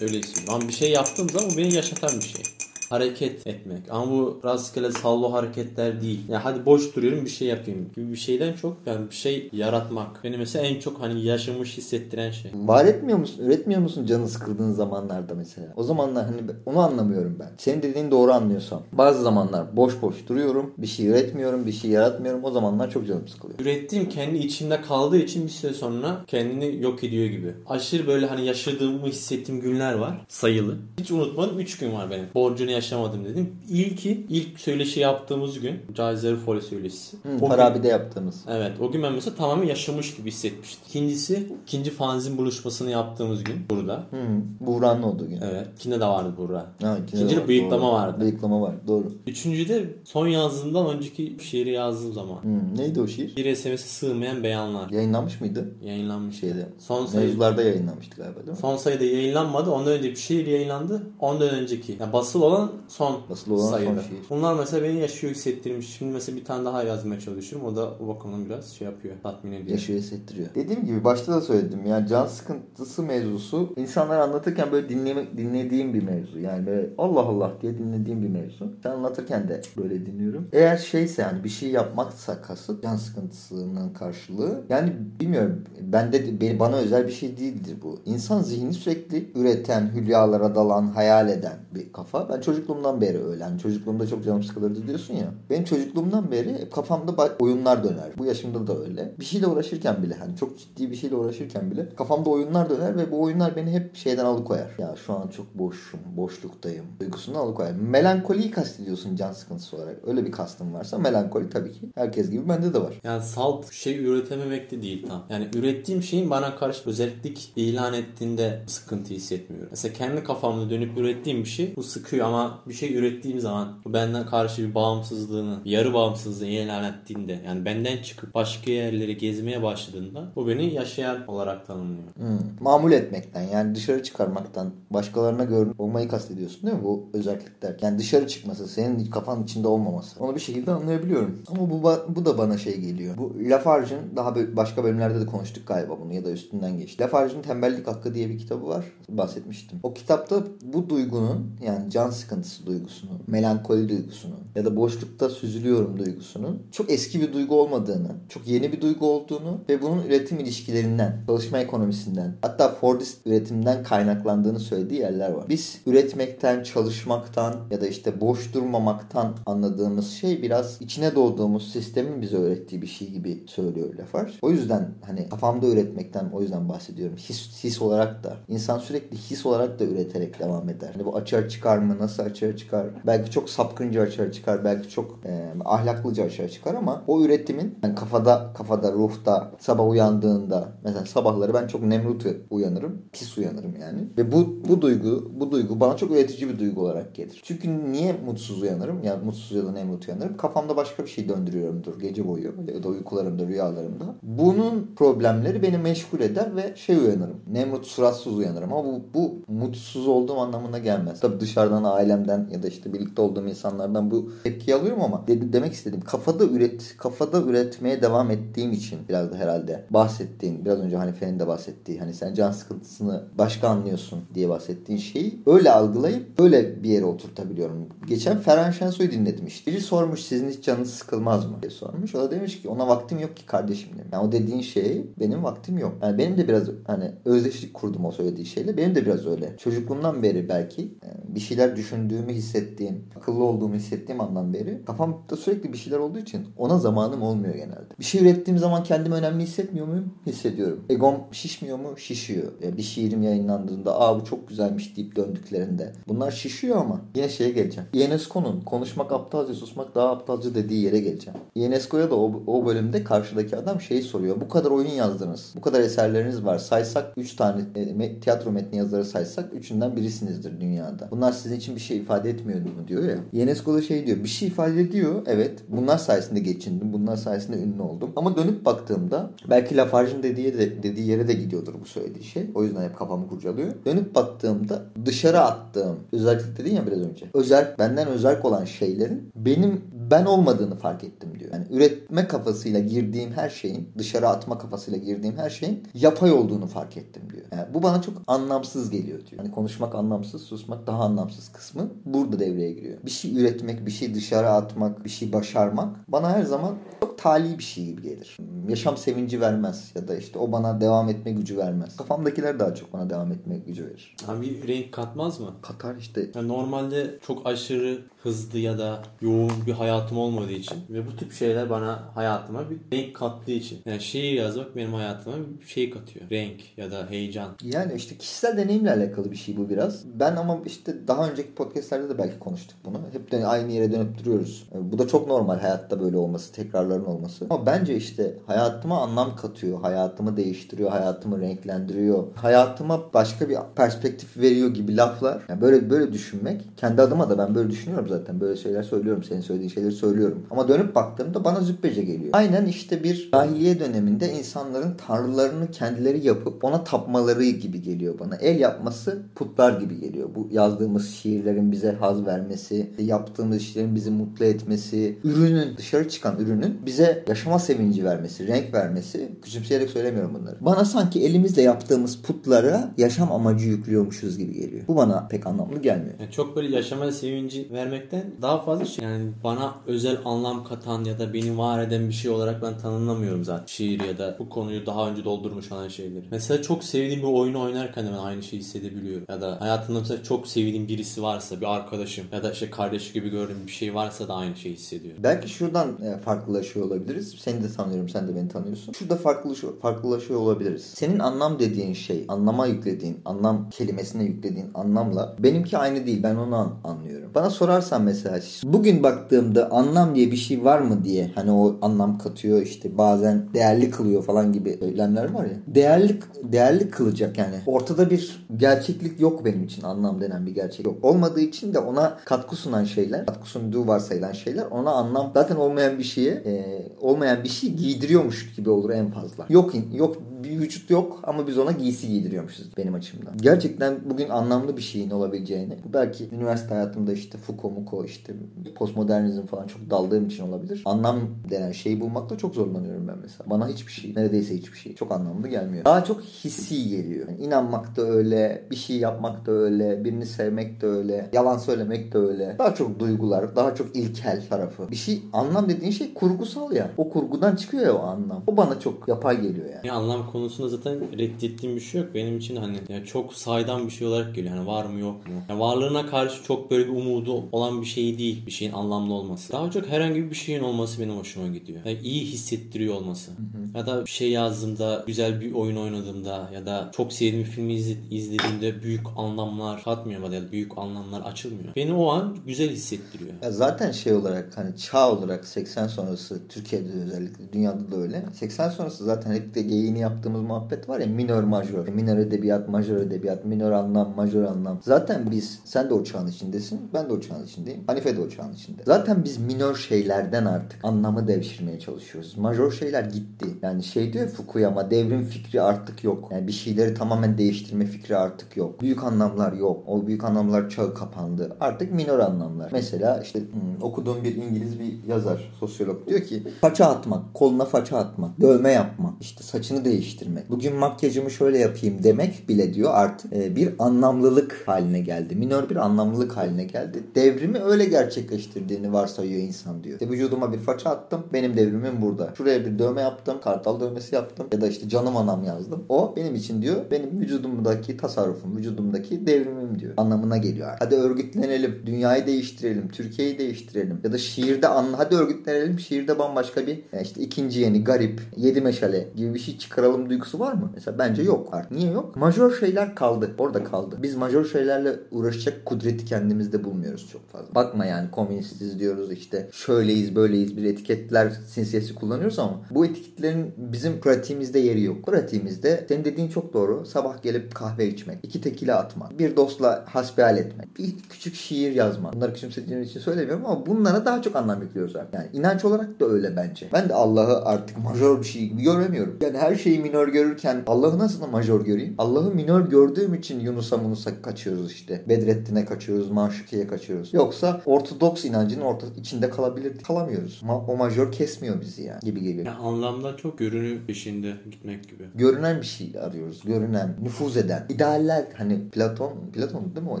Öyle 0.00 0.18
hissediyorum. 0.18 0.54
Ama 0.54 0.68
bir 0.68 0.72
şey 0.72 0.90
yaptığım 0.90 1.28
zaman 1.28 1.50
o 1.54 1.56
beni 1.56 1.74
yaşatan 1.74 2.10
bir 2.16 2.26
şey. 2.26 2.42
Hareket 2.90 3.46
etmek. 3.46 3.78
Ama 3.90 4.12
bu 4.12 4.40
rastgele 4.44 4.92
salvo 4.92 5.32
hareketler 5.32 6.02
değil. 6.02 6.20
Ya 6.28 6.44
hadi 6.44 6.66
boş 6.66 6.96
duruyorum 6.96 7.24
bir 7.24 7.30
şey 7.30 7.48
yapayım 7.48 7.90
gibi 7.96 8.12
bir 8.12 8.16
şeyden 8.16 8.52
çok 8.52 8.76
yani 8.86 9.10
bir 9.10 9.14
şey 9.14 9.48
yaratmak. 9.52 10.24
Beni 10.24 10.36
mesela 10.36 10.66
en 10.66 10.80
çok 10.80 11.00
hani 11.00 11.24
yaşamış 11.24 11.76
hissettiren 11.76 12.30
şey. 12.30 12.50
Var 12.54 12.84
etmiyor 12.84 13.18
musun? 13.18 13.44
Üretmiyor 13.44 13.80
musun 13.80 14.06
canı 14.06 14.28
sıkıldığın 14.28 14.72
zamanlarda 14.72 15.34
mesela? 15.34 15.68
O 15.76 15.82
zamanlar 15.82 16.24
hani 16.24 16.40
onu 16.66 16.78
anlamıyorum 16.78 17.36
ben. 17.40 17.50
Senin 17.58 17.82
dediğin 17.82 18.10
doğru 18.10 18.32
anlıyorsam. 18.32 18.82
Bazı 18.92 19.22
zamanlar 19.22 19.76
boş 19.76 20.02
boş 20.02 20.28
duruyorum. 20.28 20.74
Bir 20.78 20.86
şey 20.86 21.06
üretmiyorum. 21.06 21.66
Bir 21.66 21.72
şey 21.72 21.90
yaratmıyorum. 21.90 22.44
O 22.44 22.50
zamanlar 22.50 22.90
çok 22.90 23.06
canım 23.06 23.28
sıkılıyor. 23.28 23.60
Ürettiğim 23.60 24.08
kendi 24.08 24.38
içimde 24.38 24.80
kaldığı 24.80 25.18
için 25.18 25.44
bir 25.44 25.50
süre 25.50 25.74
sonra 25.74 26.24
kendini 26.26 26.82
yok 26.82 27.04
ediyor 27.04 27.26
gibi. 27.26 27.54
Aşırı 27.68 28.06
böyle 28.06 28.26
hani 28.26 28.46
yaşadığımı 28.46 29.06
hissettiğim 29.06 29.60
günler 29.60 29.94
var. 29.94 30.24
Sayılı. 30.28 30.76
Hiç 31.00 31.10
unutmadım 31.10 31.58
3 31.58 31.78
gün 31.78 31.92
var 31.92 32.10
benim. 32.10 32.26
Borcunu 32.34 32.70
yaşamadım 32.78 33.24
dedim. 33.24 33.52
İlki 33.70 34.26
ilk 34.28 34.60
söyleşi 34.60 35.00
yaptığımız 35.00 35.60
gün. 35.60 35.74
Cahizleri 35.94 36.36
Folyo 36.36 36.60
söyleşisi. 36.60 37.16
Hı, 37.16 37.28
O 37.42 37.48
gün- 37.82 37.88
yaptığımız. 37.88 38.44
Evet 38.48 38.72
o 38.80 38.90
gün 38.92 39.02
ben 39.02 39.12
mesela 39.12 39.36
tamamen 39.36 39.66
yaşamış 39.66 40.16
gibi 40.16 40.30
hissetmiştim. 40.30 40.80
İkincisi 40.88 41.52
ikinci 41.66 41.90
fanzin 41.90 42.38
buluşmasını 42.38 42.90
yaptığımız 42.90 43.44
gün 43.44 43.56
burada. 43.70 43.94
Hı, 44.10 44.16
Buğra'nın 44.60 45.02
olduğu 45.02 45.28
gün. 45.28 45.40
Evet. 45.40 45.66
İkinde 45.76 46.00
de 46.00 46.04
vardı 46.06 46.34
burada. 46.38 46.66
Ha, 46.82 46.98
İkinci 47.08 47.36
de 47.36 47.48
bıyıklama 47.48 47.82
doğru. 47.86 47.92
vardı. 47.92 48.20
Bıyıklama 48.20 48.60
var. 48.60 48.74
Doğru. 48.86 49.12
Üçüncü 49.26 49.68
de 49.68 49.84
son 50.04 50.26
yazdığımdan 50.28 50.86
önceki 50.96 51.36
şiiri 51.40 51.70
yazdığım 51.70 52.12
zaman. 52.12 52.36
Hı, 52.42 52.76
neydi 52.78 53.00
o 53.00 53.06
şiir? 53.06 53.36
Bir 53.36 53.54
SMS'e 53.54 53.76
sığmayan 53.88 54.42
beyanlar. 54.42 54.90
Yayınlanmış 54.90 55.40
mıydı? 55.40 55.74
Yayınlanmış. 55.84 56.40
Şeyde. 56.40 56.68
Son 56.78 57.06
sayı 57.06 57.26
Mevzularda 57.26 57.62
yayınlanmıştı 57.62 58.16
galiba 58.16 58.36
değil 58.40 58.48
mi? 58.50 58.56
Son 58.60 58.76
sayıda 58.76 59.04
yayınlanmadı. 59.04 59.70
Ondan 59.70 59.92
önce 59.92 60.10
bir 60.10 60.16
şiir 60.16 60.46
yayınlandı. 60.46 61.02
Ondan 61.20 61.48
önceki. 61.50 61.96
Yani 62.00 62.12
basılı 62.12 62.44
olan 62.44 62.67
son 62.88 63.20
Basılı 63.30 63.54
olan 63.54 63.64
son 63.64 63.72
sayıda. 63.72 64.02
şiir. 64.02 64.18
Bunlar 64.30 64.54
mesela 64.54 64.84
beni 64.84 65.00
yaşıyor 65.00 65.34
hissettirmiş. 65.34 65.96
Şimdi 65.96 66.12
mesela 66.12 66.38
bir 66.38 66.44
tane 66.44 66.64
daha 66.64 66.82
yazmaya 66.82 67.20
çalışıyorum. 67.20 67.68
O 67.68 67.76
da 67.76 67.90
o 68.04 68.08
bakımdan 68.08 68.44
biraz 68.44 68.68
şey 68.70 68.84
yapıyor. 68.86 69.14
Tatmin 69.22 69.52
ediyor. 69.52 69.68
Yaşıyor 69.70 69.98
hissettiriyor. 69.98 70.48
Dediğim 70.54 70.84
gibi 70.86 71.04
başta 71.04 71.32
da 71.32 71.40
söyledim. 71.40 71.86
Yani 71.86 72.08
can 72.08 72.26
sıkıntısı 72.26 73.02
mevzusu 73.02 73.72
insanlar 73.76 74.18
anlatırken 74.18 74.72
böyle 74.72 74.88
dinleme, 74.88 75.26
dinlediğim 75.36 75.94
bir 75.94 76.02
mevzu. 76.02 76.38
Yani 76.38 76.66
böyle 76.66 76.90
Allah 76.98 77.20
Allah 77.20 77.52
diye 77.62 77.78
dinlediğim 77.78 78.22
bir 78.22 78.28
mevzu. 78.28 78.72
Sen 78.82 78.90
anlatırken 78.90 79.48
de 79.48 79.60
böyle 79.76 80.06
dinliyorum. 80.06 80.48
Eğer 80.52 80.76
şeyse 80.76 81.22
yani 81.22 81.44
bir 81.44 81.48
şey 81.48 81.70
yapmaksa 81.70 82.42
kasıt 82.42 82.82
can 82.82 82.96
sıkıntısının 82.96 83.92
karşılığı. 83.92 84.64
Yani 84.68 84.92
bilmiyorum. 85.20 85.64
Bende 85.80 86.40
de, 86.40 86.58
bana 86.58 86.76
özel 86.76 87.06
bir 87.06 87.12
şey 87.12 87.36
değildir 87.36 87.76
bu. 87.82 87.98
İnsan 88.06 88.42
zihni 88.42 88.74
sürekli 88.74 89.30
üreten, 89.34 89.90
hülyalara 89.94 90.54
dalan, 90.54 90.86
hayal 90.86 91.28
eden 91.28 91.56
bir 91.74 91.92
kafa. 91.92 92.28
Ben 92.28 92.40
çocukluğumdan 92.58 93.00
beri 93.00 93.24
öyle. 93.24 93.42
Yani 93.42 93.60
çocukluğumda 93.60 94.06
çok 94.06 94.24
canım 94.24 94.42
sıkılırdı 94.42 94.86
diyorsun 94.86 95.14
ya. 95.14 95.34
Benim 95.50 95.64
çocukluğumdan 95.64 96.30
beri 96.30 96.70
kafamda 96.70 97.28
oyunlar 97.38 97.84
döner. 97.84 98.10
Bu 98.18 98.24
yaşımda 98.24 98.66
da 98.66 98.78
öyle. 98.78 99.14
Bir 99.20 99.24
şeyle 99.24 99.46
uğraşırken 99.46 100.02
bile 100.02 100.14
hani 100.14 100.36
çok 100.36 100.58
ciddi 100.58 100.90
bir 100.90 100.96
şeyle 100.96 101.14
uğraşırken 101.14 101.70
bile 101.70 101.88
kafamda 101.96 102.30
oyunlar 102.30 102.70
döner 102.70 102.96
ve 102.96 103.12
bu 103.12 103.22
oyunlar 103.22 103.56
beni 103.56 103.70
hep 103.70 103.96
şeyden 103.96 104.24
alıkoyar. 104.24 104.70
Ya 104.78 104.94
şu 105.06 105.12
an 105.12 105.28
çok 105.28 105.58
boşum, 105.58 106.00
boşluktayım 106.16 106.84
duygusundan 107.00 107.40
alıkoyar. 107.40 107.72
Melankoliyi 107.72 108.50
kastediyorsun 108.50 109.16
can 109.16 109.32
sıkıntısı 109.32 109.76
olarak. 109.76 109.96
Öyle 110.06 110.26
bir 110.26 110.32
kastın 110.32 110.74
varsa 110.74 110.98
melankoli 110.98 111.50
tabii 111.50 111.72
ki 111.72 111.80
herkes 111.94 112.30
gibi 112.30 112.48
bende 112.48 112.74
de 112.74 112.80
var. 112.80 112.94
Yani 113.04 113.22
salt 113.22 113.72
şey 113.72 114.04
üretememek 114.04 114.70
de 114.70 114.82
değil 114.82 115.06
tam. 115.06 115.24
Yani 115.30 115.48
ürettiğim 115.54 116.02
şeyin 116.02 116.30
bana 116.30 116.56
karşı 116.56 116.90
özellik 116.90 117.52
ilan 117.56 117.94
ettiğinde 117.94 118.62
sıkıntı 118.66 119.14
hissetmiyorum. 119.14 119.68
Mesela 119.70 119.94
kendi 119.94 120.24
kafamda 120.24 120.70
dönüp 120.70 120.98
ürettiğim 120.98 121.38
bir 121.38 121.48
şey 121.48 121.76
bu 121.76 121.82
sıkıyor 121.82 122.26
ama 122.26 122.47
bir 122.68 122.74
şey 122.74 122.94
ürettiğim 122.94 123.40
zaman 123.40 123.68
benden 123.86 124.26
karşı 124.26 124.68
bir 124.68 124.74
bağımsızlığını, 124.74 125.60
yarı 125.64 125.94
bağımsızlığı 125.94 126.46
ilan 126.46 126.84
ettiğinde 126.84 127.40
yani 127.46 127.64
benden 127.64 128.02
çıkıp 128.02 128.34
başka 128.34 128.70
yerleri 128.70 129.18
gezmeye 129.18 129.62
başladığında 129.62 130.32
bu 130.36 130.48
beni 130.48 130.74
yaşayan 130.74 131.28
olarak 131.28 131.66
tanımlıyor. 131.66 132.14
Hmm. 132.16 132.38
Mamul 132.60 132.92
etmekten 132.92 133.42
yani 133.42 133.74
dışarı 133.74 134.02
çıkarmaktan 134.02 134.70
başkalarına 134.90 135.44
görünüp 135.44 135.80
olmayı 135.80 136.08
kastediyorsun 136.08 136.62
değil 136.62 136.76
mi 136.76 136.84
bu 136.84 137.08
özellikler? 137.12 137.76
Yani 137.82 137.98
dışarı 137.98 138.26
çıkması, 138.26 138.68
senin 138.68 139.06
kafanın 139.06 139.44
içinde 139.44 139.68
olmaması. 139.68 140.24
Onu 140.24 140.34
bir 140.34 140.40
şekilde 140.40 140.70
anlayabiliyorum. 140.70 141.42
Ama 141.48 141.70
bu, 141.70 141.82
bu 142.08 142.24
da 142.24 142.38
bana 142.38 142.58
şey 142.58 142.80
geliyor. 142.80 143.16
Bu 143.16 143.34
Lafarge'ın 143.40 144.16
daha 144.16 144.34
başka 144.56 144.84
bölümlerde 144.84 145.20
de 145.20 145.26
konuştuk 145.26 145.66
galiba 145.66 146.00
bunu 146.00 146.12
ya 146.12 146.24
da 146.24 146.30
üstünden 146.30 146.78
geçti. 146.78 147.02
Lafarge'ın 147.02 147.42
Tembellik 147.42 147.86
Hakkı 147.86 148.14
diye 148.14 148.28
bir 148.28 148.38
kitabı 148.38 148.68
var. 148.68 148.84
Bahsetmiştim. 149.08 149.78
O 149.82 149.94
kitapta 149.94 150.42
bu 150.62 150.90
duygunun 150.90 151.50
yani 151.64 151.90
can 151.90 152.10
sıkıntısı 152.42 152.66
duygusunun, 152.66 153.20
melankoli 153.26 153.88
duygusunun 153.88 154.38
ya 154.54 154.64
da 154.64 154.76
boşlukta 154.76 155.28
süzülüyorum 155.28 155.98
duygusunun 155.98 156.62
çok 156.72 156.90
eski 156.90 157.20
bir 157.20 157.32
duygu 157.32 157.60
olmadığını, 157.60 158.08
çok 158.28 158.48
yeni 158.48 158.72
bir 158.72 158.80
duygu 158.80 159.06
olduğunu 159.06 159.60
ve 159.68 159.82
bunun 159.82 160.02
üretim 160.02 160.38
ilişkilerinden, 160.38 161.22
çalışma 161.26 161.58
ekonomisinden 161.58 162.34
hatta 162.42 162.68
Fordist 162.68 163.26
üretimden 163.26 163.82
kaynaklandığını 163.82 164.60
söylediği 164.60 165.00
yerler 165.00 165.30
var. 165.30 165.44
Biz 165.48 165.80
üretmekten, 165.86 166.62
çalışmaktan 166.62 167.54
ya 167.70 167.80
da 167.80 167.86
işte 167.86 168.20
boş 168.20 168.54
durmamaktan 168.54 169.34
anladığımız 169.46 170.10
şey 170.10 170.42
biraz 170.42 170.82
içine 170.82 171.14
doğduğumuz 171.14 171.72
sistemin 171.72 172.22
bize 172.22 172.36
öğrettiği 172.36 172.82
bir 172.82 172.86
şey 172.86 173.10
gibi 173.10 173.42
söylüyor 173.46 173.94
Lafarge. 173.94 174.32
O 174.42 174.50
yüzden 174.50 174.88
hani 175.06 175.28
kafamda 175.28 175.66
üretmekten 175.66 176.30
o 176.32 176.42
yüzden 176.42 176.68
bahsediyorum. 176.68 177.16
His, 177.16 177.64
his 177.64 177.82
olarak 177.82 178.24
da. 178.24 178.36
insan 178.48 178.78
sürekli 178.78 179.16
his 179.16 179.46
olarak 179.46 179.80
da 179.80 179.84
üreterek 179.84 180.38
devam 180.38 180.68
eder. 180.68 180.90
Hani 180.92 181.04
bu 181.04 181.16
açığa 181.16 181.48
çıkar 181.48 181.78
mı? 181.78 181.88
Nasıl 182.18 182.30
açığa 182.30 182.56
çıkar? 182.56 182.86
Belki 183.06 183.30
çok 183.30 183.50
sapkınca 183.50 184.02
açığa 184.02 184.32
çıkar. 184.32 184.64
Belki 184.64 184.88
çok 184.90 185.18
e, 185.24 185.54
ahlaklıca 185.64 186.24
açığa 186.24 186.48
çıkar 186.48 186.74
ama 186.74 187.02
o 187.06 187.22
üretimin 187.22 187.78
yani 187.82 187.94
kafada, 187.94 188.52
kafada, 188.54 188.92
ruhta 188.92 189.50
sabah 189.58 189.88
uyandığında 189.88 190.68
mesela 190.84 191.06
sabahları 191.06 191.54
ben 191.54 191.66
çok 191.66 191.82
nemrut 191.82 192.26
uyanırım. 192.50 193.02
Pis 193.12 193.38
uyanırım 193.38 193.74
yani. 193.80 194.08
Ve 194.18 194.32
bu, 194.32 194.60
bu 194.68 194.82
duygu, 194.82 195.30
bu 195.40 195.50
duygu 195.50 195.80
bana 195.80 195.96
çok 195.96 196.10
üretici 196.10 196.48
bir 196.48 196.58
duygu 196.58 196.80
olarak 196.80 197.14
gelir. 197.14 197.40
Çünkü 197.44 197.92
niye 197.92 198.12
mutsuz 198.26 198.62
uyanırım? 198.62 199.04
Yani 199.04 199.24
mutsuz 199.24 199.56
ya 199.56 199.66
da 199.66 199.72
nemrut 199.72 200.08
uyanırım. 200.08 200.36
Kafamda 200.36 200.76
başka 200.76 201.02
bir 201.02 201.08
şey 201.08 201.28
döndürüyorumdur 201.28 202.00
gece 202.00 202.28
boyu 202.28 202.54
ya 202.74 202.82
da 202.82 202.88
uykularımda, 202.88 203.46
rüyalarımda. 203.46 204.04
Bunun 204.22 204.90
problemleri 204.96 205.62
beni 205.62 205.78
meşgul 205.78 206.20
eder 206.20 206.56
ve 206.56 206.76
şey 206.76 206.96
uyanırım. 206.96 207.40
Nemrut 207.52 207.86
suratsız 207.86 208.38
uyanırım 208.38 208.72
ama 208.72 208.84
bu, 208.84 209.00
bu 209.14 209.34
mutsuz 209.48 210.08
olduğum 210.08 210.38
anlamına 210.38 210.78
gelmez. 210.78 211.20
Tabii 211.20 211.40
dışarıdan 211.40 211.84
aile 211.84 212.07
ailemden 212.08 212.48
ya 212.52 212.62
da 212.62 212.68
işte 212.68 212.92
birlikte 212.92 213.22
olduğum 213.22 213.48
insanlardan 213.48 214.10
bu 214.10 214.32
tepkiyi 214.44 214.76
alıyorum 214.76 215.02
ama 215.02 215.26
de- 215.26 215.52
demek 215.52 215.72
istedim 215.72 216.00
kafada 216.00 216.44
üret 216.44 216.94
kafada 216.98 217.42
üretmeye 217.42 218.02
devam 218.02 218.30
ettiğim 218.30 218.72
için 218.72 218.98
biraz 219.08 219.32
da 219.32 219.36
herhalde 219.36 219.84
bahsettiğin 219.90 220.64
biraz 220.64 220.78
önce 220.80 220.96
Hanife'nin 220.96 221.38
de 221.38 221.46
bahsettiği 221.46 221.98
hani 221.98 222.14
sen 222.14 222.34
can 222.34 222.50
sıkıntısını 222.52 223.24
başka 223.38 223.68
anlıyorsun 223.68 224.18
diye 224.34 224.48
bahsettiğin 224.48 224.98
şeyi 224.98 225.38
öyle 225.46 225.70
algılayıp 225.70 226.40
öyle 226.40 226.82
bir 226.82 226.88
yere 226.88 227.04
oturtabiliyorum. 227.04 227.86
Geçen 228.06 228.38
Ferhan 228.38 228.70
Şensoy'u 228.70 229.10
dinledim 229.10 229.46
işte. 229.46 229.70
Biri 229.70 229.80
sormuş 229.80 230.20
sizin 230.20 230.50
hiç 230.50 230.64
canınız 230.64 230.90
sıkılmaz 230.90 231.46
mı 231.46 231.56
diye 231.62 231.70
sormuş. 231.70 232.14
O 232.14 232.20
da 232.20 232.30
demiş 232.30 232.62
ki 232.62 232.68
ona 232.68 232.88
vaktim 232.88 233.18
yok 233.18 233.36
ki 233.36 233.46
kardeşim 233.46 233.90
demiş. 233.92 234.08
Yani 234.12 234.28
o 234.28 234.32
dediğin 234.32 234.60
şey 234.60 235.06
benim 235.20 235.44
vaktim 235.44 235.78
yok. 235.78 235.96
Yani 236.02 236.18
benim 236.18 236.36
de 236.38 236.48
biraz 236.48 236.68
hani 236.86 237.10
özdeşlik 237.24 237.74
kurdum 237.74 238.04
o 238.04 238.12
söylediği 238.12 238.46
şeyle. 238.46 238.76
Benim 238.76 238.94
de 238.94 239.06
biraz 239.06 239.26
öyle. 239.26 239.56
Çocukluğumdan 239.58 240.22
beri 240.22 240.48
belki 240.48 240.82
e, 240.82 241.34
bir 241.34 241.40
şeyler 241.40 241.76
düşündüğümü 241.98 242.32
hissettiğim, 242.32 243.04
akıllı 243.16 243.44
olduğumu 243.44 243.74
hissettiğim 243.74 244.20
andan 244.20 244.54
beri 244.54 244.84
kafamda 244.86 245.36
sürekli 245.36 245.72
bir 245.72 245.78
şeyler 245.78 245.98
olduğu 245.98 246.18
için 246.18 246.46
ona 246.56 246.78
zamanım 246.78 247.22
olmuyor 247.22 247.54
genelde. 247.54 247.98
Bir 247.98 248.04
şey 248.04 248.22
ürettiğim 248.22 248.58
zaman 248.58 248.82
kendimi 248.82 249.14
önemli 249.14 249.42
hissetmiyor 249.42 249.86
muyum? 249.86 250.14
Hissediyorum. 250.26 250.84
Egom 250.88 251.14
şişmiyor 251.32 251.78
mu? 251.78 251.96
Şişiyor. 251.96 252.52
E, 252.62 252.76
Bir 252.76 252.82
şiirim 252.82 253.22
yayınlandığında 253.22 254.00
aa 254.00 254.20
bu 254.20 254.24
çok 254.24 254.48
güzelmiş 254.48 254.96
deyip 254.96 255.16
döndüklerinde. 255.16 255.92
Bunlar 256.08 256.30
şişiyor 256.30 256.76
ama 256.76 257.00
yine 257.16 257.28
şeye 257.28 257.50
geleceğim. 257.50 257.88
Ionesco'nun 257.94 258.60
konuşmak 258.60 259.12
aptalca 259.12 259.54
susmak 259.54 259.94
daha 259.94 260.10
aptalca 260.10 260.54
dediği 260.54 260.84
yere 260.84 261.00
geleceğim. 261.00 261.38
Ionesco'ya 261.56 262.10
da 262.10 262.14
o, 262.16 262.42
o 262.46 262.66
bölümde 262.66 263.04
karşıdaki 263.04 263.56
adam 263.56 263.80
şeyi 263.80 264.02
soruyor. 264.02 264.40
Bu 264.40 264.48
kadar 264.48 264.70
oyun 264.70 264.90
yazdınız. 264.90 265.52
Bu 265.56 265.60
kadar 265.60 265.80
eserleriniz 265.80 266.44
var. 266.44 266.58
Saysak 266.58 267.12
3 267.16 267.36
tane 267.36 267.62
e, 267.74 268.20
tiyatro 268.20 268.52
metni 268.52 268.78
yazarı 268.78 269.04
saysak 269.04 269.54
üçünden 269.54 269.96
birisinizdir 269.96 270.60
dünyada. 270.60 271.08
Bunlar 271.10 271.32
sizin 271.32 271.56
için 271.56 271.76
bir 271.76 271.80
şey 271.80 271.87
ifade 271.96 272.30
etmiyor 272.30 272.60
mu 272.60 272.88
diyor 272.88 273.02
ya. 273.02 273.18
Ionesco 273.32 273.74
da 273.74 273.82
şey 273.82 274.06
diyor. 274.06 274.24
Bir 274.24 274.28
şey 274.28 274.48
ifade 274.48 274.80
ediyor. 274.80 275.22
Evet. 275.26 275.60
Bunlar 275.68 275.98
sayesinde 275.98 276.40
geçindim. 276.40 276.92
Bunlar 276.92 277.16
sayesinde 277.16 277.56
ünlü 277.56 277.82
oldum. 277.82 278.10
Ama 278.16 278.36
dönüp 278.36 278.64
baktığımda 278.64 279.30
belki 279.50 279.76
Lafarge'ın 279.76 280.22
dediği, 280.22 280.58
de, 280.58 280.82
dediği 280.82 281.06
yere 281.06 281.28
de 281.28 281.32
gidiyordur 281.32 281.74
bu 281.80 281.84
söylediği 281.84 282.24
şey. 282.24 282.50
O 282.54 282.64
yüzden 282.64 282.82
hep 282.82 282.96
kafamı 282.98 283.28
kurcalıyor. 283.28 283.68
Dönüp 283.86 284.14
baktığımda 284.14 284.82
dışarı 285.04 285.40
attığım 285.40 285.96
özellik 286.12 286.58
dedin 286.58 286.74
ya 286.74 286.86
biraz 286.86 287.00
önce. 287.00 287.26
Özel, 287.34 287.74
benden 287.78 288.08
özel 288.08 288.40
olan 288.42 288.64
şeylerin 288.64 289.30
benim 289.36 289.80
ben 290.10 290.24
olmadığını 290.24 290.76
fark 290.76 291.04
ettim 291.04 291.30
diyor. 291.40 291.52
Yani 291.52 291.66
üretme 291.70 292.28
kafasıyla 292.28 292.80
girdiğim 292.80 293.32
her 293.32 293.50
şeyin, 293.50 293.88
dışarı 293.98 294.28
atma 294.28 294.58
kafasıyla 294.58 294.98
girdiğim 294.98 295.36
her 295.36 295.50
şeyin 295.50 295.82
yapay 295.94 296.32
olduğunu 296.32 296.66
fark 296.66 296.96
ettim 296.96 297.22
diyor. 297.32 297.46
Yani 297.52 297.74
bu 297.74 297.82
bana 297.82 298.02
çok 298.02 298.14
anlamsız 298.26 298.90
geliyor 298.90 299.18
diyor. 299.26 299.42
Hani 299.42 299.50
konuşmak 299.50 299.94
anlamsız, 299.94 300.42
susmak 300.42 300.86
daha 300.86 301.04
anlamsız 301.04 301.48
kısmı 301.52 301.90
burada 302.04 302.38
devreye 302.38 302.72
giriyor. 302.72 302.98
Bir 303.04 303.10
şey 303.10 303.40
üretmek, 303.40 303.86
bir 303.86 303.90
şey 303.90 304.14
dışarı 304.14 304.50
atmak, 304.50 305.04
bir 305.04 305.10
şey 305.10 305.32
başarmak 305.32 306.12
bana 306.12 306.30
her 306.30 306.42
zaman 306.42 306.74
çok 307.00 307.18
tali 307.18 307.58
bir 307.58 307.62
şey 307.62 307.84
gibi 307.84 308.02
gelir. 308.02 308.36
Yaşam 308.68 308.96
sevinci 308.96 309.40
vermez 309.40 309.92
ya 309.94 310.08
da 310.08 310.16
işte 310.16 310.38
o 310.38 310.52
bana 310.52 310.80
devam 310.80 311.08
etme 311.08 311.32
gücü 311.32 311.56
vermez. 311.56 311.96
Kafamdakiler 311.96 312.58
daha 312.58 312.74
çok 312.74 312.92
bana 312.92 313.10
devam 313.10 313.32
etme 313.32 313.58
gücü 313.66 313.84
verir. 313.86 314.16
Abi 314.28 314.62
bir 314.62 314.68
renk 314.68 314.92
katmaz 314.92 315.40
mı? 315.40 315.54
Katar 315.62 315.96
işte 315.96 316.30
Yani 316.34 316.48
normalde 316.48 317.18
çok 317.26 317.46
aşırı 317.46 317.98
hızlı 318.22 318.58
ya 318.58 318.78
da 318.78 319.02
yoğun 319.20 319.52
bir 319.66 319.72
hayatım 319.72 320.18
olmadığı 320.18 320.52
için 320.52 320.76
ve 320.90 321.06
bu 321.06 321.16
tip 321.16 321.32
şeyler 321.32 321.57
bana 321.70 322.02
hayatıma 322.14 322.60
bir 322.70 322.96
renk 322.96 323.16
kattığı 323.16 323.50
için. 323.52 323.78
Yani 323.86 324.00
şiir 324.00 324.32
yazmak 324.32 324.76
benim 324.76 324.94
hayatıma 324.94 325.36
bir 325.60 325.66
şey 325.66 325.90
katıyor. 325.90 326.30
Renk 326.30 326.60
ya 326.76 326.90
da 326.90 327.06
heyecan. 327.10 327.48
Yani 327.62 327.92
işte 327.96 328.16
kişisel 328.16 328.56
deneyimle 328.56 328.92
alakalı 328.92 329.30
bir 329.30 329.36
şey 329.36 329.56
bu 329.56 329.68
biraz. 329.68 330.04
Ben 330.20 330.36
ama 330.36 330.58
işte 330.66 331.08
daha 331.08 331.30
önceki 331.30 331.54
podcastlerde 331.54 332.08
de 332.08 332.18
belki 332.18 332.38
konuştuk 332.38 332.76
bunu. 332.84 332.98
Hep 333.12 333.32
de 333.32 333.46
aynı 333.46 333.72
yere 333.72 333.92
dönüp 333.92 334.18
duruyoruz. 334.24 334.68
E, 334.74 334.92
Bu 334.92 334.98
da 334.98 335.08
çok 335.08 335.28
normal 335.28 335.58
hayatta 335.58 336.00
böyle 336.00 336.16
olması, 336.16 336.52
tekrarların 336.52 337.04
olması. 337.04 337.46
Ama 337.50 337.66
bence 337.66 337.96
işte 337.96 338.34
hayatıma 338.46 339.00
anlam 339.02 339.36
katıyor, 339.36 339.80
hayatımı 339.80 340.36
değiştiriyor, 340.36 340.90
hayatımı 340.90 341.40
renklendiriyor. 341.40 342.24
Hayatıma 342.34 343.12
başka 343.14 343.48
bir 343.48 343.56
perspektif 343.76 344.36
veriyor 344.36 344.68
gibi 344.74 344.96
laflar. 344.96 345.42
Yani 345.48 345.60
böyle 345.60 345.90
böyle 345.90 346.12
düşünmek, 346.12 346.64
kendi 346.76 347.02
adıma 347.02 347.30
da 347.30 347.38
ben 347.38 347.54
böyle 347.54 347.70
düşünüyorum 347.70 348.08
zaten. 348.08 348.40
Böyle 348.40 348.56
şeyler 348.56 348.82
söylüyorum, 348.82 349.22
senin 349.22 349.40
söylediğin 349.40 349.70
şeyleri 349.70 349.92
söylüyorum. 349.92 350.46
Ama 350.50 350.68
dönüp 350.68 350.94
baktığımda 350.94 351.44
bana 351.48 351.60
züppece 351.60 352.02
geliyor. 352.02 352.30
Aynen 352.32 352.66
işte 352.66 353.04
bir 353.04 353.28
cahiliye 353.32 353.80
döneminde 353.80 354.32
insanların 354.32 354.96
tanrılarını 355.06 355.70
kendileri 355.70 356.26
yapıp 356.26 356.64
ona 356.64 356.84
tapmaları 356.84 357.44
gibi 357.44 357.82
geliyor 357.82 358.18
bana. 358.18 358.36
El 358.36 358.60
yapması 358.60 359.22
putlar 359.34 359.80
gibi 359.80 360.00
geliyor. 360.00 360.28
Bu 360.34 360.48
yazdığımız 360.50 361.10
şiirlerin 361.10 361.72
bize 361.72 361.92
haz 361.92 362.26
vermesi, 362.26 362.90
yaptığımız 362.98 363.56
işlerin 363.56 363.94
bizi 363.94 364.10
mutlu 364.10 364.44
etmesi, 364.44 365.18
ürünün, 365.24 365.76
dışarı 365.76 366.08
çıkan 366.08 366.38
ürünün 366.38 366.78
bize 366.86 367.24
yaşama 367.28 367.58
sevinci 367.58 368.04
vermesi, 368.04 368.46
renk 368.46 368.74
vermesi. 368.74 369.28
Küçümseyerek 369.42 369.90
söylemiyorum 369.90 370.34
bunları. 370.34 370.56
Bana 370.60 370.84
sanki 370.84 371.24
elimizle 371.24 371.62
yaptığımız 371.62 372.22
putlara 372.22 372.94
yaşam 372.98 373.32
amacı 373.32 373.68
yüklüyormuşuz 373.68 374.38
gibi 374.38 374.54
geliyor. 374.54 374.82
Bu 374.88 374.96
bana 374.96 375.28
pek 375.28 375.46
anlamlı 375.46 375.82
gelmiyor. 375.82 376.14
Yani 376.20 376.30
çok 376.30 376.56
böyle 376.56 376.76
yaşama 376.76 377.12
sevinci 377.12 377.68
vermekten 377.72 378.24
daha 378.42 378.64
fazla 378.64 378.84
şey. 378.84 379.04
Yani 379.04 379.30
bana 379.44 379.74
özel 379.86 380.18
anlam 380.24 380.64
katan 380.64 381.04
ya 381.04 381.18
da 381.18 381.32
beni 381.42 381.58
var 381.58 381.82
eden 381.82 382.08
bir 382.08 382.14
şey 382.14 382.30
olarak 382.30 382.62
ben 382.62 382.78
tanımlamıyorum 382.78 383.44
zaten. 383.44 383.66
Şiir 383.66 384.00
ya 384.04 384.18
da 384.18 384.36
bu 384.38 384.48
konuyu 384.48 384.86
daha 384.86 385.10
önce 385.10 385.24
doldurmuş 385.24 385.72
olan 385.72 385.88
şeyleri. 385.88 386.24
Mesela 386.30 386.62
çok 386.62 386.84
sevdiğim 386.84 387.22
bir 387.22 387.26
oyunu 387.26 387.60
oynarken 387.60 388.06
de 388.06 388.10
ben 388.12 388.18
aynı 388.18 388.42
şeyi 388.42 388.60
hissedebiliyorum. 388.60 389.24
Ya 389.28 389.40
da 389.40 389.60
hayatımda 389.60 390.00
mesela 390.00 390.22
çok 390.22 390.46
sevdiğim 390.46 390.88
birisi 390.88 391.22
varsa, 391.22 391.60
bir 391.60 391.74
arkadaşım 391.74 392.24
ya 392.32 392.42
da 392.42 392.52
işte 392.52 392.70
kardeş 392.70 393.12
gibi 393.12 393.28
gördüğüm 393.28 393.66
bir 393.66 393.72
şey 393.72 393.94
varsa 393.94 394.28
da 394.28 394.34
aynı 394.34 394.56
şeyi 394.56 394.74
hissediyorum. 394.74 395.22
Belki 395.22 395.48
şuradan 395.48 395.88
e, 395.88 396.18
farklılaşıyor 396.18 396.86
olabiliriz. 396.86 397.34
Seni 397.38 397.62
de 397.62 397.72
tanıyorum, 397.72 398.08
sen 398.08 398.28
de 398.28 398.36
beni 398.36 398.48
tanıyorsun. 398.48 398.92
Şurada 398.92 399.16
farklılaşıyor, 399.16 400.40
olabiliriz. 400.40 400.84
Senin 400.84 401.18
anlam 401.18 401.58
dediğin 401.58 401.92
şey, 401.92 402.24
anlama 402.28 402.66
yüklediğin, 402.66 403.20
anlam 403.24 403.70
kelimesine 403.70 404.24
yüklediğin 404.24 404.70
anlamla 404.74 405.36
benimki 405.38 405.78
aynı 405.78 406.06
değil. 406.06 406.22
Ben 406.22 406.36
onu 406.36 406.56
an- 406.56 406.74
anlıyorum. 406.84 407.30
Bana 407.34 407.50
sorarsan 407.50 408.02
mesela 408.02 408.40
bugün 408.64 409.02
baktığımda 409.02 409.70
anlam 409.70 410.14
diye 410.14 410.30
bir 410.32 410.36
şey 410.36 410.64
var 410.64 410.80
mı 410.80 411.04
diye 411.04 411.27
hani 411.34 411.50
o 411.50 411.78
anlam 411.82 412.18
katıyor 412.18 412.62
işte 412.62 412.98
bazen 412.98 413.48
değerli 413.54 413.90
kılıyor 413.90 414.22
falan 414.22 414.52
gibi 414.52 414.76
söylemler 414.80 415.30
var 415.30 415.44
ya. 415.44 415.56
Değerli 415.66 416.18
değerli 416.42 416.90
kılacak 416.90 417.38
yani. 417.38 417.54
Ortada 417.66 418.10
bir 418.10 418.46
gerçeklik 418.56 419.20
yok 419.20 419.44
benim 419.44 419.64
için 419.64 419.82
anlam 419.82 420.20
denen 420.20 420.46
bir 420.46 420.54
gerçek 420.54 420.86
yok. 420.86 421.04
Olmadığı 421.04 421.40
için 421.40 421.74
de 421.74 421.78
ona 421.78 422.16
katkı 422.24 422.56
sunan 422.56 422.84
şeyler, 422.84 423.26
katkı 423.26 423.48
sunduğu 423.48 423.86
varsayılan 423.86 424.32
şeyler 424.32 424.64
ona 424.70 424.90
anlam 424.90 425.30
zaten 425.34 425.56
olmayan 425.56 425.98
bir 425.98 426.04
şeye 426.04 426.30
e, 426.30 426.82
olmayan 427.00 427.44
bir 427.44 427.48
şey 427.48 427.72
giydiriyormuş 427.72 428.54
gibi 428.56 428.70
olur 428.70 428.90
en 428.90 429.10
fazla. 429.10 429.46
Yok 429.48 429.72
yok 429.94 430.16
bir 430.48 430.58
vücut 430.58 430.90
yok 430.90 431.20
ama 431.22 431.46
biz 431.46 431.58
ona 431.58 431.72
giysi 431.72 432.08
giydiriyormuşuz 432.08 432.76
benim 432.76 432.94
açımdan. 432.94 433.36
Gerçekten 433.36 433.98
bugün 434.10 434.28
anlamlı 434.28 434.76
bir 434.76 434.82
şeyin 434.82 435.10
olabileceğini 435.10 435.76
bu 435.88 435.92
belki 435.92 436.28
üniversite 436.32 436.74
hayatımda 436.74 437.12
işte 437.12 437.38
Foucault, 437.38 437.78
Muko 437.78 438.04
işte 438.04 438.34
postmodernizm 438.74 439.46
falan 439.46 439.66
çok 439.66 439.90
daldığım 439.90 440.26
için 440.26 440.48
olabilir. 440.48 440.82
Anlam 440.84 441.20
denen 441.50 441.72
şeyi 441.72 442.00
bulmakta 442.00 442.38
çok 442.38 442.54
zorlanıyorum 442.54 443.08
ben 443.08 443.16
mesela. 443.22 443.50
Bana 443.50 443.68
hiçbir 443.68 443.92
şey, 443.92 444.14
neredeyse 444.14 444.56
hiçbir 444.56 444.78
şey 444.78 444.94
çok 444.94 445.12
anlamlı 445.12 445.48
gelmiyor. 445.48 445.84
Daha 445.84 446.04
çok 446.04 446.22
hissi 446.22 446.88
geliyor. 446.88 447.28
Yani 447.28 447.40
inanmak 447.40 447.96
da 447.96 448.02
öyle, 448.02 448.66
bir 448.70 448.76
şey 448.76 448.96
yapmak 448.96 449.46
da 449.46 449.52
öyle, 449.52 450.04
birini 450.04 450.26
sevmek 450.26 450.80
de 450.80 450.86
öyle, 450.86 451.30
yalan 451.32 451.58
söylemek 451.58 452.12
de 452.12 452.18
öyle. 452.18 452.56
Daha 452.58 452.74
çok 452.74 452.98
duygular, 452.98 453.56
daha 453.56 453.74
çok 453.74 453.96
ilkel 453.96 454.42
tarafı. 454.48 454.90
Bir 454.90 454.96
şey, 454.96 455.22
anlam 455.32 455.68
dediğin 455.68 455.92
şey 455.92 456.14
kurgusal 456.14 456.72
ya. 456.72 456.90
O 456.96 457.10
kurgudan 457.10 457.56
çıkıyor 457.56 457.86
ya 457.86 457.94
o 457.94 458.02
anlam. 458.02 458.42
O 458.46 458.56
bana 458.56 458.80
çok 458.80 459.08
yapay 459.08 459.40
geliyor 459.40 459.66
yani. 459.74 459.86
Ya 459.86 459.94
anlam 459.94 460.30
konusunda 460.38 460.68
zaten 460.68 461.18
reddettiğim 461.18 461.76
bir 461.76 461.80
şey 461.80 462.00
yok. 462.00 462.10
Benim 462.14 462.38
için 462.38 462.56
hani 462.56 462.76
ya 462.88 463.04
çok 463.04 463.34
saydam 463.34 463.86
bir 463.86 463.90
şey 463.90 464.06
olarak 464.06 464.34
geliyor. 464.34 464.56
Hani 464.56 464.66
var 464.66 464.84
mı 464.84 465.00
yok 465.00 465.26
mu? 465.26 465.32
Ya 465.48 465.60
varlığına 465.60 466.06
karşı 466.06 466.44
çok 466.44 466.70
böyle 466.70 466.84
bir 466.84 466.92
umudu 466.92 467.44
olan 467.52 467.80
bir 467.80 467.86
şey 467.86 468.18
değil. 468.18 468.46
Bir 468.46 468.50
şeyin 468.50 468.72
anlamlı 468.72 469.14
olması. 469.14 469.52
Daha 469.52 469.70
çok 469.70 469.86
herhangi 469.88 470.30
bir 470.30 470.34
şeyin 470.36 470.60
olması 470.62 471.00
benim 471.00 471.16
hoşuma 471.16 471.46
gidiyor. 471.48 471.80
Yani 471.84 471.98
iyi 472.02 472.24
hissettiriyor 472.24 472.94
olması. 472.94 473.30
Ya 473.74 473.86
da 473.86 474.04
bir 474.04 474.10
şey 474.10 474.30
yazdığımda, 474.30 475.04
güzel 475.06 475.40
bir 475.40 475.52
oyun 475.52 475.76
oynadığımda 475.76 476.50
ya 476.54 476.66
da 476.66 476.90
çok 476.96 477.12
sevdiğim 477.12 477.44
bir 477.44 477.50
filmi 477.50 477.72
izle- 477.74 478.08
izlediğimde 478.10 478.82
büyük 478.82 479.06
anlamlar 479.16 479.82
katmıyor 479.82 480.22
bana 480.22 480.34
ya 480.34 480.42
da 480.42 480.52
büyük 480.52 480.78
anlamlar 480.78 481.20
açılmıyor. 481.20 481.76
Beni 481.76 481.92
o 481.92 482.08
an 482.12 482.36
güzel 482.46 482.70
hissettiriyor. 482.70 483.30
Ya 483.42 483.50
zaten 483.52 483.92
şey 483.92 484.12
olarak 484.12 484.56
hani 484.58 484.76
çağ 484.76 485.12
olarak 485.12 485.46
80 485.46 485.86
sonrası 485.86 486.40
Türkiye'de 486.48 486.88
de 486.88 487.02
özellikle 487.02 487.52
dünyada 487.52 487.90
da 487.90 487.96
öyle. 487.96 488.24
80 488.34 488.68
sonrası 488.70 489.04
zaten 489.04 489.32
hep 489.34 489.54
de 489.54 489.62
geyiğini 489.62 490.00
yaptık 490.00 490.17
yaptığımız 490.18 490.42
muhabbet 490.42 490.88
var 490.88 491.00
ya 491.00 491.06
minör 491.06 491.42
majör. 491.42 491.88
Minör 491.88 492.18
edebiyat, 492.18 492.68
majör 492.68 492.96
edebiyat, 493.00 493.44
minör 493.44 493.72
anlam, 493.72 494.14
majör 494.16 494.44
anlam. 494.44 494.78
Zaten 494.82 495.30
biz 495.30 495.60
sen 495.64 495.90
de 495.90 495.94
o 495.94 496.04
çağın 496.04 496.26
içindesin. 496.26 496.80
Ben 496.94 497.08
de 497.08 497.12
o 497.12 497.20
çağın 497.20 497.44
içindeyim. 497.44 497.80
Hanife 497.86 498.16
de 498.16 498.20
o 498.20 498.28
çağın 498.28 498.52
içinde. 498.52 498.82
Zaten 498.86 499.24
biz 499.24 499.38
minör 499.38 499.76
şeylerden 499.76 500.44
artık 500.44 500.84
anlamı 500.84 501.28
devşirmeye 501.28 501.80
çalışıyoruz. 501.80 502.38
Majör 502.38 502.72
şeyler 502.72 503.02
gitti. 503.04 503.46
Yani 503.62 503.82
şey 503.82 504.12
diyor 504.12 504.24
ya 504.24 504.30
Fukuyama 504.30 504.90
devrim 504.90 505.24
fikri 505.24 505.62
artık 505.62 506.04
yok. 506.04 506.28
Yani 506.32 506.46
bir 506.46 506.52
şeyleri 506.52 506.94
tamamen 506.94 507.38
değiştirme 507.38 507.86
fikri 507.86 508.16
artık 508.16 508.56
yok. 508.56 508.80
Büyük 508.80 509.04
anlamlar 509.04 509.52
yok. 509.52 509.82
O 509.86 510.06
büyük 510.06 510.24
anlamlar 510.24 510.70
çağı 510.70 510.94
kapandı. 510.94 511.56
Artık 511.60 511.92
minör 511.92 512.18
anlamlar. 512.18 512.68
Mesela 512.72 513.20
işte 513.22 513.40
hmm, 513.40 513.82
okuduğum 513.82 514.24
bir 514.24 514.36
İngiliz 514.36 514.80
bir 514.80 515.04
yazar, 515.08 515.52
sosyolog 515.60 516.08
diyor 516.08 516.20
ki 516.20 516.42
faça 516.60 516.86
atmak, 516.86 517.34
koluna 517.34 517.64
faça 517.64 517.98
atmak, 517.98 518.40
dövme 518.40 518.72
yapmak, 518.72 519.14
işte 519.20 519.44
saçını 519.44 519.84
değiştirmek. 520.08 520.50
Bugün 520.50 520.76
makyajımı 520.76 521.30
şöyle 521.30 521.58
yapayım 521.58 522.02
demek 522.02 522.48
bile 522.48 522.74
diyor 522.74 522.90
artık 522.94 523.32
e, 523.32 523.56
bir 523.56 523.72
anlamlılık 523.78 524.62
haline 524.66 525.00
geldi. 525.00 525.34
Minör 525.34 525.70
bir 525.70 525.76
anlamlılık 525.76 526.36
haline 526.36 526.64
geldi. 526.64 527.02
Devrimi 527.14 527.58
öyle 527.58 527.84
gerçekleştirdiğini 527.84 528.92
varsayıyor 528.92 529.40
insan 529.40 529.84
diyor. 529.84 530.00
İşte 530.00 530.10
vücuduma 530.10 530.52
bir 530.52 530.58
faça 530.58 530.90
attım. 530.90 531.24
Benim 531.32 531.56
devrimim 531.56 532.02
burada. 532.02 532.32
Şuraya 532.36 532.66
bir 532.66 532.78
dövme 532.78 533.00
yaptım. 533.00 533.40
Kartal 533.44 533.80
dövmesi 533.80 534.14
yaptım. 534.14 534.46
Ya 534.52 534.60
da 534.60 534.68
işte 534.68 534.88
canım 534.88 535.16
anam 535.16 535.44
yazdım. 535.44 535.84
O 535.88 536.14
benim 536.16 536.34
için 536.34 536.62
diyor. 536.62 536.76
Benim 536.90 537.20
vücudumdaki 537.20 537.96
tasarrufum, 537.96 538.56
vücudumdaki 538.56 539.26
devrimim 539.26 539.67
diyor. 539.78 539.94
Anlamına 539.96 540.36
geliyor. 540.36 540.76
Hadi 540.78 540.94
örgütlenelim. 540.94 541.82
Dünyayı 541.86 542.26
değiştirelim. 542.26 542.88
Türkiye'yi 542.88 543.38
değiştirelim. 543.38 544.00
Ya 544.04 544.12
da 544.12 544.18
şiirde 544.18 544.68
anla. 544.68 544.98
Hadi 544.98 545.14
örgütlenelim. 545.14 545.78
Şiirde 545.78 546.18
bambaşka 546.18 546.66
bir 546.66 546.78
yani 546.92 547.02
işte 547.02 547.22
ikinci 547.22 547.60
yeni, 547.60 547.84
garip, 547.84 548.20
yedi 548.36 548.60
meşale 548.60 549.08
gibi 549.16 549.34
bir 549.34 549.38
şey 549.38 549.58
çıkaralım 549.58 550.10
duygusu 550.10 550.38
var 550.38 550.52
mı? 550.52 550.70
Mesela 550.74 550.98
bence 550.98 551.22
yok 551.22 551.48
artık. 551.52 551.70
Niye 551.70 551.92
yok? 551.92 552.16
Majör 552.16 552.54
şeyler 552.60 552.94
kaldı. 552.94 553.30
Orada 553.38 553.64
kaldı. 553.64 553.96
Biz 554.02 554.16
majör 554.16 554.44
şeylerle 554.44 554.96
uğraşacak 555.10 555.66
kudreti 555.66 556.04
kendimizde 556.04 556.64
bulmuyoruz 556.64 557.08
çok 557.12 557.28
fazla. 557.28 557.54
Bakma 557.54 557.84
yani 557.84 558.10
komünistiz 558.10 558.78
diyoruz 558.78 559.12
işte 559.12 559.48
şöyleyiz 559.52 560.16
böyleyiz 560.16 560.56
bir 560.56 560.64
etiketler 560.64 561.32
sinsiyesi 561.48 561.94
kullanıyoruz 561.94 562.38
ama 562.38 562.60
bu 562.70 562.86
etiketlerin 562.86 563.54
bizim 563.56 564.00
pratiğimizde 564.00 564.58
yeri 564.58 564.82
yok. 564.82 565.06
Pratiğimizde 565.06 565.84
senin 565.88 566.04
dediğin 566.04 566.28
çok 566.28 566.52
doğru. 566.52 566.86
Sabah 566.86 567.22
gelip 567.22 567.54
kahve 567.54 567.88
içmek, 567.88 568.18
iki 568.22 568.40
tekile 568.40 568.74
atmak, 568.74 569.18
bir 569.18 569.36
dostla 569.58 569.84
hasbihal 569.86 570.38
etmek, 570.38 570.78
bir 570.78 570.94
küçük 571.10 571.34
şiir 571.34 571.72
yazmak. 571.72 572.14
Bunları 572.14 572.34
küçümsediğim 572.34 572.82
için 572.82 573.00
söylemiyorum 573.00 573.46
ama 573.46 573.66
bunlara 573.66 574.04
daha 574.04 574.22
çok 574.22 574.36
anlam 574.36 574.62
yüklüyoruz 574.62 574.96
artık. 574.96 575.14
Yani 575.14 575.26
inanç 575.32 575.64
olarak 575.64 576.00
da 576.00 576.06
öyle 576.06 576.36
bence. 576.36 576.68
Ben 576.72 576.88
de 576.88 576.94
Allah'ı 576.94 577.44
artık 577.44 577.78
majör 577.78 578.20
bir 578.20 578.26
şey 578.26 578.56
göremiyorum. 578.56 579.16
Yani 579.20 579.38
her 579.38 579.54
şeyi 579.54 579.78
minör 579.78 580.08
görürken 580.08 580.62
Allah'ı 580.66 580.98
nasıl 580.98 581.26
majör 581.26 581.64
göreyim? 581.64 581.94
Allah'ı 581.98 582.34
minör 582.34 582.68
gördüğüm 582.68 583.14
için 583.14 583.40
Yunus'a 583.40 583.76
Munus'a 583.76 584.22
kaçıyoruz 584.22 584.72
işte. 584.72 585.02
Bedrettin'e 585.08 585.64
kaçıyoruz, 585.64 586.10
Maşuki'ye 586.10 586.66
kaçıyoruz. 586.66 587.14
Yoksa 587.14 587.60
Ortodoks 587.66 588.24
inancın 588.24 588.60
orta, 588.60 588.86
içinde 588.96 589.30
kalabilir. 589.30 589.78
Kalamıyoruz. 589.78 590.42
Ma- 590.46 590.66
o 590.66 590.76
majör 590.76 591.12
kesmiyor 591.12 591.60
bizi 591.60 591.82
yani 591.82 592.00
gibi 592.00 592.20
geliyor. 592.20 592.46
Yani 592.46 592.56
anlamda 592.56 593.16
çok 593.16 593.38
görünü 593.38 593.86
peşinde 593.86 594.32
gitmek 594.50 594.88
gibi. 594.88 595.04
Görünen 595.14 595.60
bir 595.60 595.66
şey 595.66 595.92
arıyoruz. 596.00 596.42
Görünen, 596.44 596.96
nüfuz 597.02 597.36
eden. 597.36 597.66
İdealler 597.68 598.24
hani 598.36 598.68
Platon, 598.70 599.12
Platon 599.32 599.47
değil 599.54 599.86
mi 599.86 599.92
o 599.92 600.00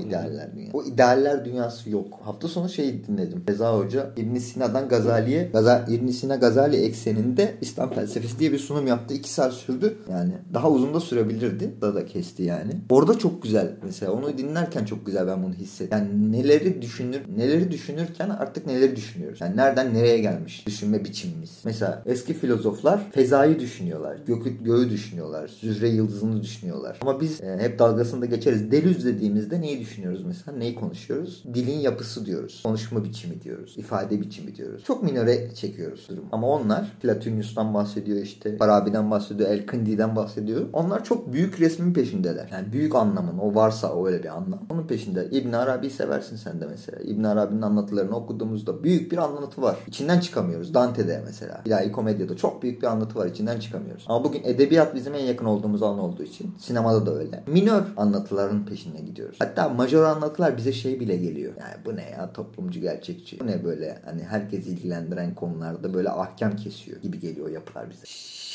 idealler 0.00 0.54
dünyası? 0.54 0.78
O 0.78 0.84
idealler 0.84 1.44
dünyası 1.44 1.90
yok. 1.90 2.20
Hafta 2.22 2.48
sonu 2.48 2.68
şey 2.68 3.06
dinledim. 3.06 3.44
Reza 3.48 3.78
Hoca 3.78 4.10
İbn 4.16 4.36
Sina'dan 4.36 4.88
Gazali'ye 4.88 5.50
Gaza, 5.52 5.84
İbn 5.88 6.06
Sina 6.06 6.36
Gazali 6.36 6.76
ekseninde 6.76 7.54
İslam 7.60 7.90
felsefesi 7.90 8.38
diye 8.38 8.52
bir 8.52 8.58
sunum 8.58 8.86
yaptı. 8.86 9.14
İki 9.14 9.30
saat 9.30 9.52
sürdü. 9.52 9.98
Yani 10.10 10.32
daha 10.54 10.70
uzun 10.70 10.94
da 10.94 11.00
sürebilirdi. 11.00 11.70
Da 11.80 11.94
da 11.94 12.06
kesti 12.06 12.42
yani. 12.42 12.72
Orada 12.90 13.18
çok 13.18 13.42
güzel 13.42 13.70
mesela. 13.84 14.12
Onu 14.12 14.38
dinlerken 14.38 14.84
çok 14.84 15.06
güzel 15.06 15.26
ben 15.26 15.42
bunu 15.42 15.54
hissettim. 15.54 15.98
Yani 15.98 16.32
neleri 16.32 16.82
düşünür, 16.82 17.20
neleri 17.36 17.70
düşünürken 17.70 18.30
artık 18.30 18.66
neleri 18.66 18.96
düşünüyoruz. 18.96 19.40
Yani 19.40 19.56
nereden 19.56 19.94
nereye 19.94 20.18
gelmiş 20.18 20.66
düşünme 20.66 21.04
biçimimiz. 21.04 21.50
Mesela 21.64 22.02
eski 22.06 22.34
filozoflar 22.34 23.10
fezayı 23.12 23.60
düşünüyorlar. 23.60 24.16
Gökü, 24.26 24.64
göğü 24.64 24.90
düşünüyorlar. 24.90 25.50
Zühre 25.60 25.88
yıldızını 25.88 26.42
düşünüyorlar. 26.42 26.98
Ama 27.00 27.20
biz 27.20 27.40
e, 27.40 27.58
hep 27.58 27.78
dalgasında 27.78 28.26
geçeriz. 28.26 28.70
Delüz 28.70 29.04
dediğimizde 29.38 29.60
neyi 29.60 29.80
düşünüyoruz 29.80 30.24
mesela? 30.24 30.56
Neyi 30.56 30.74
konuşuyoruz? 30.74 31.44
Dilin 31.54 31.78
yapısı 31.78 32.26
diyoruz. 32.26 32.60
Konuşma 32.62 33.04
biçimi 33.04 33.42
diyoruz. 33.42 33.74
ifade 33.78 34.20
biçimi 34.20 34.56
diyoruz. 34.56 34.84
Çok 34.84 35.02
minöre 35.02 35.54
çekiyoruz 35.54 36.06
durum. 36.08 36.24
Ama 36.32 36.48
onlar 36.48 36.92
Platonius'tan 37.02 37.74
bahsediyor 37.74 38.22
işte. 38.22 38.56
Farabi'den 38.56 39.10
bahsediyor. 39.10 39.50
El-Kindi'den 39.50 40.16
bahsediyor. 40.16 40.66
Onlar 40.72 41.04
çok 41.04 41.32
büyük 41.32 41.60
resmin 41.60 41.92
peşindeler. 41.92 42.48
Yani 42.52 42.72
büyük 42.72 42.94
anlamın 42.94 43.38
o 43.38 43.54
varsa 43.54 44.04
öyle 44.04 44.22
bir 44.22 44.28
anlam. 44.28 44.60
Onun 44.70 44.86
peşinde. 44.86 45.28
İbn 45.30 45.52
Arabi 45.52 45.90
seversin 45.90 46.36
sen 46.36 46.60
de 46.60 46.66
mesela. 46.66 46.98
İbn 47.02 47.24
Arabi'nin 47.24 47.62
anlatılarını 47.62 48.16
okuduğumuzda 48.16 48.84
büyük 48.84 49.12
bir 49.12 49.18
anlatı 49.18 49.62
var. 49.62 49.76
İçinden 49.86 50.20
çıkamıyoruz. 50.20 50.74
Dante'de 50.74 51.22
mesela. 51.26 51.62
İlahi 51.64 51.92
Komedya'da 51.92 52.36
çok 52.36 52.62
büyük 52.62 52.82
bir 52.82 52.86
anlatı 52.86 53.18
var. 53.18 53.26
İçinden 53.26 53.60
çıkamıyoruz. 53.60 54.04
Ama 54.08 54.24
bugün 54.24 54.40
edebiyat 54.44 54.94
bizim 54.94 55.14
en 55.14 55.24
yakın 55.24 55.46
olduğumuz 55.46 55.82
alan 55.82 55.98
olduğu 55.98 56.22
için 56.22 56.54
sinemada 56.58 57.06
da 57.06 57.14
öyle. 57.14 57.44
Minör 57.46 57.82
anlatıların 57.96 58.66
peşinde 58.66 59.00
gidiyoruz. 59.00 59.27
Hatta 59.38 59.68
majör 59.68 60.02
anlatılar 60.02 60.56
bize 60.56 60.72
şey 60.72 61.00
bile 61.00 61.16
geliyor. 61.16 61.52
Yani 61.60 61.74
bu 61.84 61.96
ne 61.96 62.10
ya 62.10 62.32
toplumcu 62.32 62.80
gerçekçi. 62.80 63.40
Bu 63.40 63.46
ne 63.46 63.64
böyle 63.64 63.98
hani 64.04 64.22
herkes 64.22 64.66
ilgilendiren 64.66 65.34
konularda 65.34 65.94
böyle 65.94 66.10
ahkam 66.10 66.56
kesiyor 66.56 67.02
gibi 67.02 67.20
geliyor 67.20 67.50
yapılar 67.50 67.90
bize. 67.90 68.02